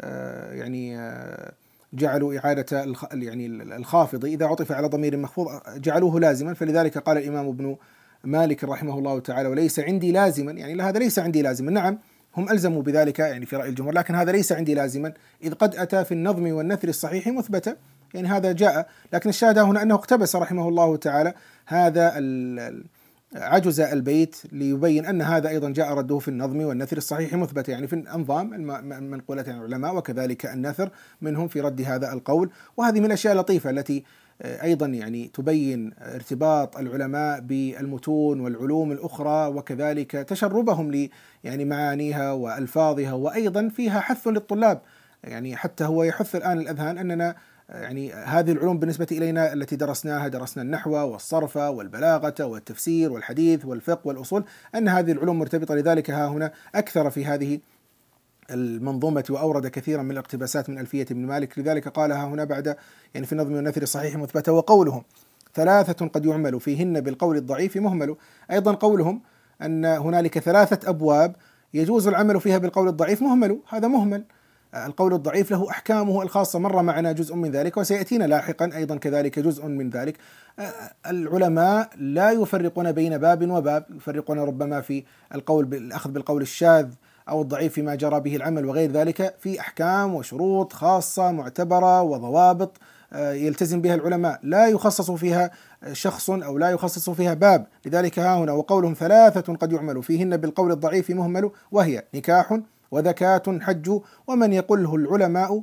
آه، 0.00 0.52
يعني 0.52 0.98
آه، 0.98 1.52
جعلوا 1.92 2.38
إعادة 2.38 2.96
يعني 3.12 3.46
الخافض. 3.46 4.24
إذا 4.24 4.46
عطف 4.46 4.72
على 4.72 4.88
ضمير 4.88 5.16
مخفوض 5.16 5.48
جعلوه 5.76 6.20
لازما. 6.20 6.54
فلذلك 6.54 6.98
قال 6.98 7.18
الإمام 7.18 7.48
ابن 7.48 7.76
مالك 8.24 8.64
رحمه 8.64 8.98
الله 8.98 9.18
تعالى 9.20 9.48
وليس 9.48 9.80
عندي 9.80 10.12
لازما. 10.12 10.52
يعني 10.52 10.82
هذا 10.82 10.98
ليس 10.98 11.18
عندي 11.18 11.42
لازما. 11.42 11.70
نعم 11.70 11.98
هم 12.36 12.50
ألزموا 12.50 12.82
بذلك 12.82 13.18
يعني 13.18 13.46
في 13.46 13.56
رأي 13.56 13.68
الجمهور 13.68 13.94
لكن 13.94 14.14
هذا 14.14 14.32
ليس 14.32 14.52
عندي 14.52 14.74
لازما 14.74 15.12
إذ 15.42 15.54
قد 15.54 15.76
أتى 15.76 16.04
في 16.04 16.12
النظم 16.12 16.52
والنثر 16.52 16.88
الصحيح 16.88 17.28
مثبتا. 17.28 17.76
يعني 18.14 18.28
هذا 18.28 18.52
جاء 18.52 18.88
لكن 19.12 19.30
الشاهد 19.30 19.58
هنا 19.58 19.82
أنه 19.82 19.94
اقتبس 19.94 20.36
رحمه 20.36 20.68
الله 20.68 20.96
تعالى 20.96 21.34
هذا 21.66 22.12
عجز 23.34 23.80
البيت 23.80 24.36
ليبين 24.52 25.06
أن 25.06 25.22
هذا 25.22 25.48
أيضا 25.48 25.70
جاء 25.70 25.94
رده 25.94 26.18
في 26.18 26.28
النظم 26.28 26.60
والنثر 26.60 26.96
الصحيح 26.96 27.34
مثبت 27.34 27.68
يعني 27.68 27.86
في 27.86 27.92
الأنظام 27.92 28.54
المنقولات 28.92 29.48
عن 29.48 29.58
العلماء 29.58 29.96
وكذلك 29.96 30.46
النثر 30.46 30.90
منهم 31.20 31.48
في 31.48 31.60
رد 31.60 31.80
هذا 31.80 32.12
القول. 32.12 32.50
وهذه 32.76 33.00
من 33.00 33.06
الأشياء 33.06 33.32
اللطيفة 33.32 33.70
التي 33.70 34.04
أيضا 34.42 34.86
يعني 34.86 35.30
تبين 35.34 35.92
ارتباط 36.00 36.76
العلماء 36.76 37.40
بالمتون 37.40 38.40
والعلوم 38.40 38.92
الأخرى 38.92 39.46
وكذلك 39.46 40.10
تشربهم 40.10 41.08
يعني 41.44 41.64
معانيها 41.64 42.32
وألفاظها 42.32 43.12
وأيضا 43.12 43.68
فيها 43.68 44.00
حث 44.00 44.28
للطلاب. 44.28 44.80
يعني 45.24 45.56
حتى 45.56 45.84
هو 45.84 46.02
يحث 46.02 46.36
الآن 46.36 46.58
الأذهان 46.58 46.98
أننا 46.98 47.34
يعني 47.68 48.12
هذه 48.12 48.52
العلوم 48.52 48.78
بالنسبة 48.78 49.06
إلينا 49.12 49.52
التي 49.52 49.76
درسناها 49.76 50.28
درسنا 50.28 50.62
النحو 50.62 50.90
والصرف 50.90 51.56
والبلاغة 51.56 52.34
والتفسير 52.44 53.12
والحديث 53.12 53.64
والفقه 53.64 54.08
والأصول 54.08 54.44
أن 54.74 54.88
هذه 54.88 55.12
العلوم 55.12 55.38
مرتبطة 55.38 55.74
لذلك 55.74 56.10
ها 56.10 56.28
هنا 56.28 56.52
أكثر 56.74 57.10
في 57.10 57.24
هذه 57.24 57.58
المنظومة 58.50 59.24
وأورد 59.30 59.66
كثيرا 59.66 60.02
من 60.02 60.10
الاقتباسات 60.10 60.70
من 60.70 60.78
ألفية 60.78 61.06
ابن 61.10 61.26
مالك. 61.26 61.58
لذلك 61.58 61.88
قالها 61.88 62.24
هنا 62.24 62.44
بعد 62.44 62.76
يعني 63.14 63.26
في 63.26 63.32
النظم 63.32 63.52
والنثر 63.52 63.82
الصحيح 63.82 64.16
مثبتة 64.16 64.52
وقولهم 64.52 65.04
ثلاثة 65.54 66.06
قد 66.06 66.26
يعمل 66.26 66.60
فيهن 66.60 67.00
بالقول 67.00 67.36
الضعيف 67.36 67.76
مهمل. 67.76 68.16
أيضا 68.50 68.72
قولهم 68.72 69.20
أن 69.62 69.84
هنالك 69.84 70.38
ثلاثة 70.38 70.90
أبواب 70.90 71.36
يجوز 71.74 72.08
العمل 72.08 72.40
فيها 72.40 72.58
بالقول 72.58 72.88
الضعيف 72.88 73.22
مهمل. 73.22 73.58
هذا 73.68 73.88
مهمل. 73.88 74.24
القول 74.76 75.14
الضعيف 75.14 75.50
له 75.50 75.70
أحكامه 75.70 76.22
الخاصة. 76.22 76.58
مر 76.58 76.82
معنا 76.82 77.12
جزء 77.12 77.34
من 77.34 77.50
ذلك 77.50 77.76
وسيأتينا 77.76 78.24
لاحقا 78.24 78.70
أيضا 78.76 78.96
كذلك 78.96 79.38
جزء 79.38 79.66
من 79.66 79.90
ذلك. 79.90 80.16
العلماء 81.06 81.90
لا 81.96 82.30
يفرقون 82.30 82.92
بين 82.92 83.18
باب 83.18 83.50
وباب 83.50 83.84
يفرقون 83.96 84.38
ربما 84.38 84.80
في 84.80 85.04
القول 85.34 85.64
بالاخذ 85.64 86.10
بالقول 86.10 86.42
الشاذ 86.42 86.86
أو 87.28 87.42
الضعيف 87.42 87.72
فيما 87.72 87.94
جرى 87.94 88.20
به 88.20 88.36
العمل 88.36 88.66
وغير 88.66 88.92
ذلك. 88.92 89.34
في 89.38 89.60
أحكام 89.60 90.14
وشروط 90.14 90.72
خاصة 90.72 91.32
معتبرة 91.32 92.02
وضوابط 92.02 92.76
يلتزم 93.14 93.80
بها 93.80 93.94
العلماء. 93.94 94.40
لا 94.42 94.66
يخصص 94.66 95.10
فيها 95.10 95.50
شخص 95.92 96.30
أو 96.30 96.58
لا 96.58 96.70
يخصص 96.70 97.10
فيها 97.10 97.34
باب. 97.34 97.66
لذلك 97.86 98.18
ها 98.18 98.38
هنا 98.38 98.52
وقولهم 98.52 98.94
ثلاثة 98.94 99.54
قد 99.54 99.72
يعمل. 99.72 100.02
فيهن 100.02 100.36
بالقول 100.36 100.72
الضعيف 100.72 101.10
مهمل 101.10 101.50
وهي 101.72 102.02
نكاح 102.14 102.60
وذكاة 102.90 103.42
حج 103.60 104.00
ومن 104.26 104.52
يقله 104.52 104.94
العلماء 104.94 105.62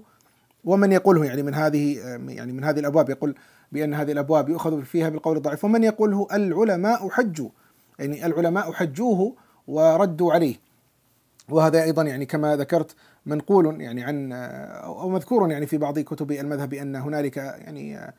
ومن 0.63 0.91
يقوله 0.91 1.25
يعني 1.25 1.43
من 1.43 1.53
هذه 1.53 1.97
يعني 2.27 2.51
من 2.53 2.63
هذه 2.63 2.79
الأبواب 2.79 3.09
يقول 3.09 3.35
بأن 3.71 3.93
هذه 3.93 4.11
الأبواب 4.11 4.49
يؤخذ 4.49 4.83
فيها 4.83 5.09
بالقول 5.09 5.37
الضعيف. 5.37 5.65
ومن 5.65 5.83
يقوله 5.83 6.27
العلماء 6.33 7.09
حجوا 7.09 7.49
يعني 7.99 8.25
العلماء 8.25 8.71
حجوه 8.71 9.35
وردوا 9.67 10.33
عليه. 10.33 10.55
وهذا 11.49 11.83
أيضا 11.83 12.03
يعني 12.03 12.25
كما 12.25 12.55
ذكرت 12.55 12.95
منقول 13.25 13.81
يعني 13.81 14.03
عن 14.03 14.31
أو 14.83 15.09
مذكور 15.09 15.51
يعني 15.51 15.65
في 15.65 15.77
بعض 15.77 15.99
كتب 15.99 16.31
المذهب 16.31 16.69
بأن 16.69 16.95
هنالك 16.95 17.37
يعني 17.37 18.13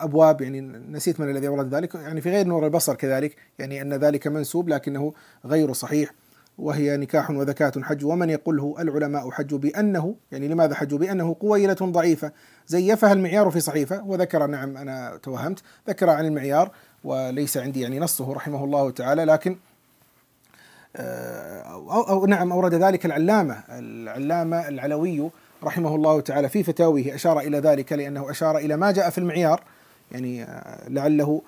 أبواب 0.00 0.40
يعني 0.40 0.60
نسيت 0.90 1.20
من 1.20 1.30
الذي 1.30 1.48
أورد 1.48 1.74
ذلك 1.74 1.94
يعني 1.94 2.20
في 2.20 2.30
غير 2.30 2.46
نور 2.46 2.66
البصر 2.66 2.94
كذلك 2.94 3.36
يعني 3.58 3.82
أن 3.82 3.94
ذلك 3.94 4.26
منسوب 4.26 4.68
لكنه 4.68 5.12
غير 5.44 5.72
صحيح. 5.72 6.14
وهي 6.58 6.96
نكاح 6.96 7.30
وذكاة 7.30 7.72
حج. 7.82 8.04
ومن 8.04 8.30
يقله 8.30 8.74
العلماء 8.78 9.30
حجوا 9.30 9.58
بأنه 9.58 10.14
يعني 10.32 10.48
لماذا 10.48 10.74
حجوا 10.74 10.98
بأنه 10.98 11.36
قويلة 11.40 11.76
ضعيفة؟ 11.82 12.32
زيفها 12.66 13.12
المعيار 13.12 13.50
في 13.50 13.60
صحيفة 13.60 14.02
وذكر 14.06 14.46
نعم 14.46 14.76
أنا 14.76 15.18
توهمت 15.22 15.62
ذكر 15.88 16.10
عن 16.10 16.26
المعيار 16.26 16.70
وليس 17.04 17.56
عندي 17.56 17.80
يعني 17.80 17.98
نصه 17.98 18.32
رحمه 18.32 18.64
الله 18.64 18.90
تعالى 18.90 19.24
لكن 19.24 19.56
آه، 20.96 21.62
أو, 21.62 22.02
أو 22.02 22.26
نعم 22.26 22.52
أورد 22.52 22.74
ذلك 22.74 23.06
العلامة 23.06 23.62
العلامة 23.68 24.68
العلوي 24.68 25.30
رحمه 25.64 25.94
الله 25.94 26.20
تعالى 26.20 26.48
في 26.48 26.62
فتاويه 26.62 27.14
أشار 27.14 27.40
إلى 27.40 27.58
ذلك 27.58 27.92
لأنه 27.92 28.30
أشار 28.30 28.58
إلى 28.58 28.76
ما 28.76 28.90
جاء 28.90 29.10
في 29.10 29.18
المعيار 29.18 29.62
يعني 30.12 30.44
آه، 30.44 30.88
لعله 30.88 31.42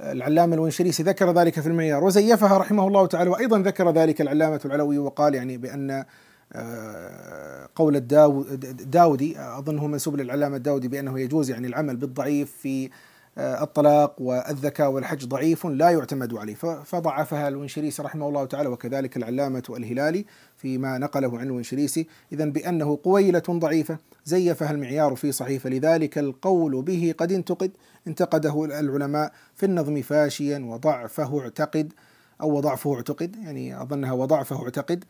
العلامة 0.00 0.54
الونشريسي 0.54 1.02
ذكر 1.02 1.32
ذلك 1.32 1.60
في 1.60 1.66
المعيار 1.66 2.04
وزيفها 2.04 2.58
رحمه 2.58 2.88
الله 2.88 3.06
تعالى 3.06 3.30
وأيضا 3.30 3.58
ذكر 3.58 3.90
ذلك 3.90 4.20
العلامة 4.20 4.60
العلوي 4.64 4.98
وقال 4.98 5.34
يعني 5.34 5.56
بأن 5.56 6.04
آه، 6.52 7.68
قول 7.74 7.96
الداودي 7.96 9.38
أظنه 9.38 9.86
منسوب 9.86 10.16
للعلامة 10.16 10.56
الداودي 10.56 10.88
بأنه 10.88 11.20
يجوز 11.20 11.50
يعني 11.50 11.66
العمل 11.66 11.96
بالضعيف 11.96 12.52
في 12.52 12.84
آه، 12.86 12.90
الطلاق 13.38 14.22
والذكاء 14.22 14.90
والحج 14.90 15.26
ضعيف 15.26 15.66
لا 15.66 15.90
يعتمد 15.90 16.34
عليه. 16.34 16.54
فضعفها 16.84 17.48
الونشريسي 17.48 18.02
رحمه 18.02 18.28
الله 18.28 18.44
تعالى 18.44 18.68
وكذلك 18.68 19.16
العلامة 19.16 19.62
الهلالي 19.70 20.24
فيما 20.56 20.98
نقله 20.98 21.38
عن 21.38 21.46
الونشريسي 21.46 22.06
إذا 22.32 22.44
بأنه 22.44 22.98
قويلة 23.04 23.42
ضعيفة 23.50 23.98
زيفها 24.24 24.70
المعيار 24.70 25.14
في 25.14 25.32
صحيفة. 25.32 25.70
لذلك 25.70 26.18
القول 26.18 26.82
به 26.82 27.14
قد 27.18 27.32
انتقد 27.32 27.70
انتقده 28.06 28.64
العلماء 28.64 29.32
في 29.54 29.66
النظم 29.66 30.02
فاشيا 30.02 30.58
وضعفه 30.58 31.40
اعتقد 31.40 31.92
أو 32.40 32.56
وضعفه 32.56 32.94
اعتقد 32.94 33.36
يعني 33.36 33.82
أظنها 33.82 34.12
وضعفه 34.12 34.64
اعتقد. 34.64 35.04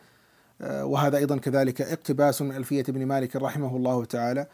وهذا 0.60 1.16
أيضا 1.16 1.36
كذلك 1.36 1.82
اقتباس 1.82 2.42
من 2.42 2.56
ألفية 2.56 2.84
ابن 2.88 3.06
مالك 3.06 3.36
رحمه 3.36 3.76
الله 3.76 4.04
تعالى. 4.04 4.46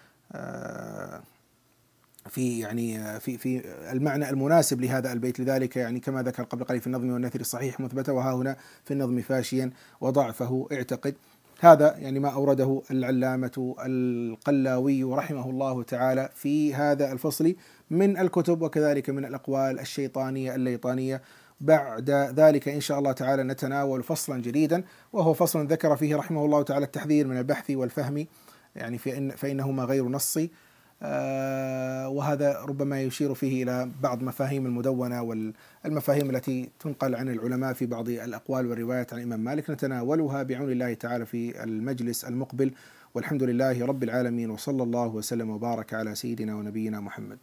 في 2.29 2.59
يعني 2.59 3.21
في 3.21 3.39
في 3.39 3.63
المعنى 3.93 4.31
المناسب 4.31 4.81
لهذا 4.81 5.13
البيت. 5.13 5.41
لذلك 5.41 5.77
يعني 5.77 6.01
كما 6.01 6.23
ذكر 6.23 6.43
قبل 6.43 6.65
قليل 6.65 6.81
في 6.81 6.87
النظم 6.87 7.11
والنثر 7.11 7.41
الصحيح 7.41 7.81
مثبتة 7.81 8.13
وها 8.13 8.33
هنا 8.35 8.57
في 8.85 8.95
النظم 8.95 9.21
فاشيا 9.21 9.71
وضعفه 10.01 10.69
اعتقد. 10.73 11.15
هذا 11.61 11.97
يعني 11.99 12.21
ما 12.21 12.29
أورده 12.29 12.83
العلامة 12.91 13.75
القلاوي 13.87 15.05
رحمه 15.05 15.51
الله 15.51 15.83
تعالى 15.83 16.31
في 16.35 16.75
هذا 16.75 17.13
الفصل 17.13 17.55
من 17.91 18.19
الكتب 18.19 18.63
وكذلك 18.63 19.11
من 19.11 19.25
الأقوال 19.25 19.81
الشيطانية 19.81 20.55
الليطانية. 20.55 21.23
بعد 21.61 22.11
ذلك 22.11 22.69
إن 22.69 22.81
شاء 22.81 22.99
الله 22.99 23.13
تعالى 23.13 23.43
نتناول 23.43 24.03
فصلا 24.03 24.43
جديدا 24.43 24.85
وهو 25.13 25.35
فصل 25.35 25.67
ذكر 25.67 25.97
فيه 25.97 26.17
رحمه 26.17 26.45
الله 26.45 26.63
تعالى 26.63 26.85
التحذير 26.85 27.27
من 27.27 27.39
البحث 27.39 27.71
والفهم. 27.71 28.27
يعني 28.77 28.99
فإن 28.99 29.31
فإنهما 29.31 29.85
غير 29.85 30.09
نصي 30.09 30.51
وهذا 32.17 32.61
ربما 32.61 33.03
يشير 33.03 33.35
فيه 33.35 33.63
إلى 33.63 33.91
بعض 34.03 34.23
مفاهيم 34.23 34.67
المدونة 34.67 35.23
والمفاهيم 35.23 36.31
التي 36.31 36.71
تنقل 36.81 37.15
عن 37.15 37.29
العلماء 37.29 37.73
في 37.73 37.87
بعض 37.87 38.09
الأقوال 38.09 38.67
والروايات 38.67 39.13
عن 39.13 39.19
الامام 39.19 39.41
مالك. 39.41 39.71
نتناولها 39.71 40.43
بعون 40.43 40.73
الله 40.73 40.95
تعالى 40.95 41.27
في 41.27 41.65
المجلس 41.65 42.25
المقبل. 42.25 42.73
والحمد 43.15 43.43
لله 43.43 43.87
رب 43.87 44.03
العالمين 44.03 44.51
وصلى 44.51 44.83
الله 44.83 45.07
وسلم 45.07 45.51
وبارك 45.51 45.95
على 45.95 46.15
سيدنا 46.15 46.55
ونبينا 46.55 47.01
محمد. 47.01 47.39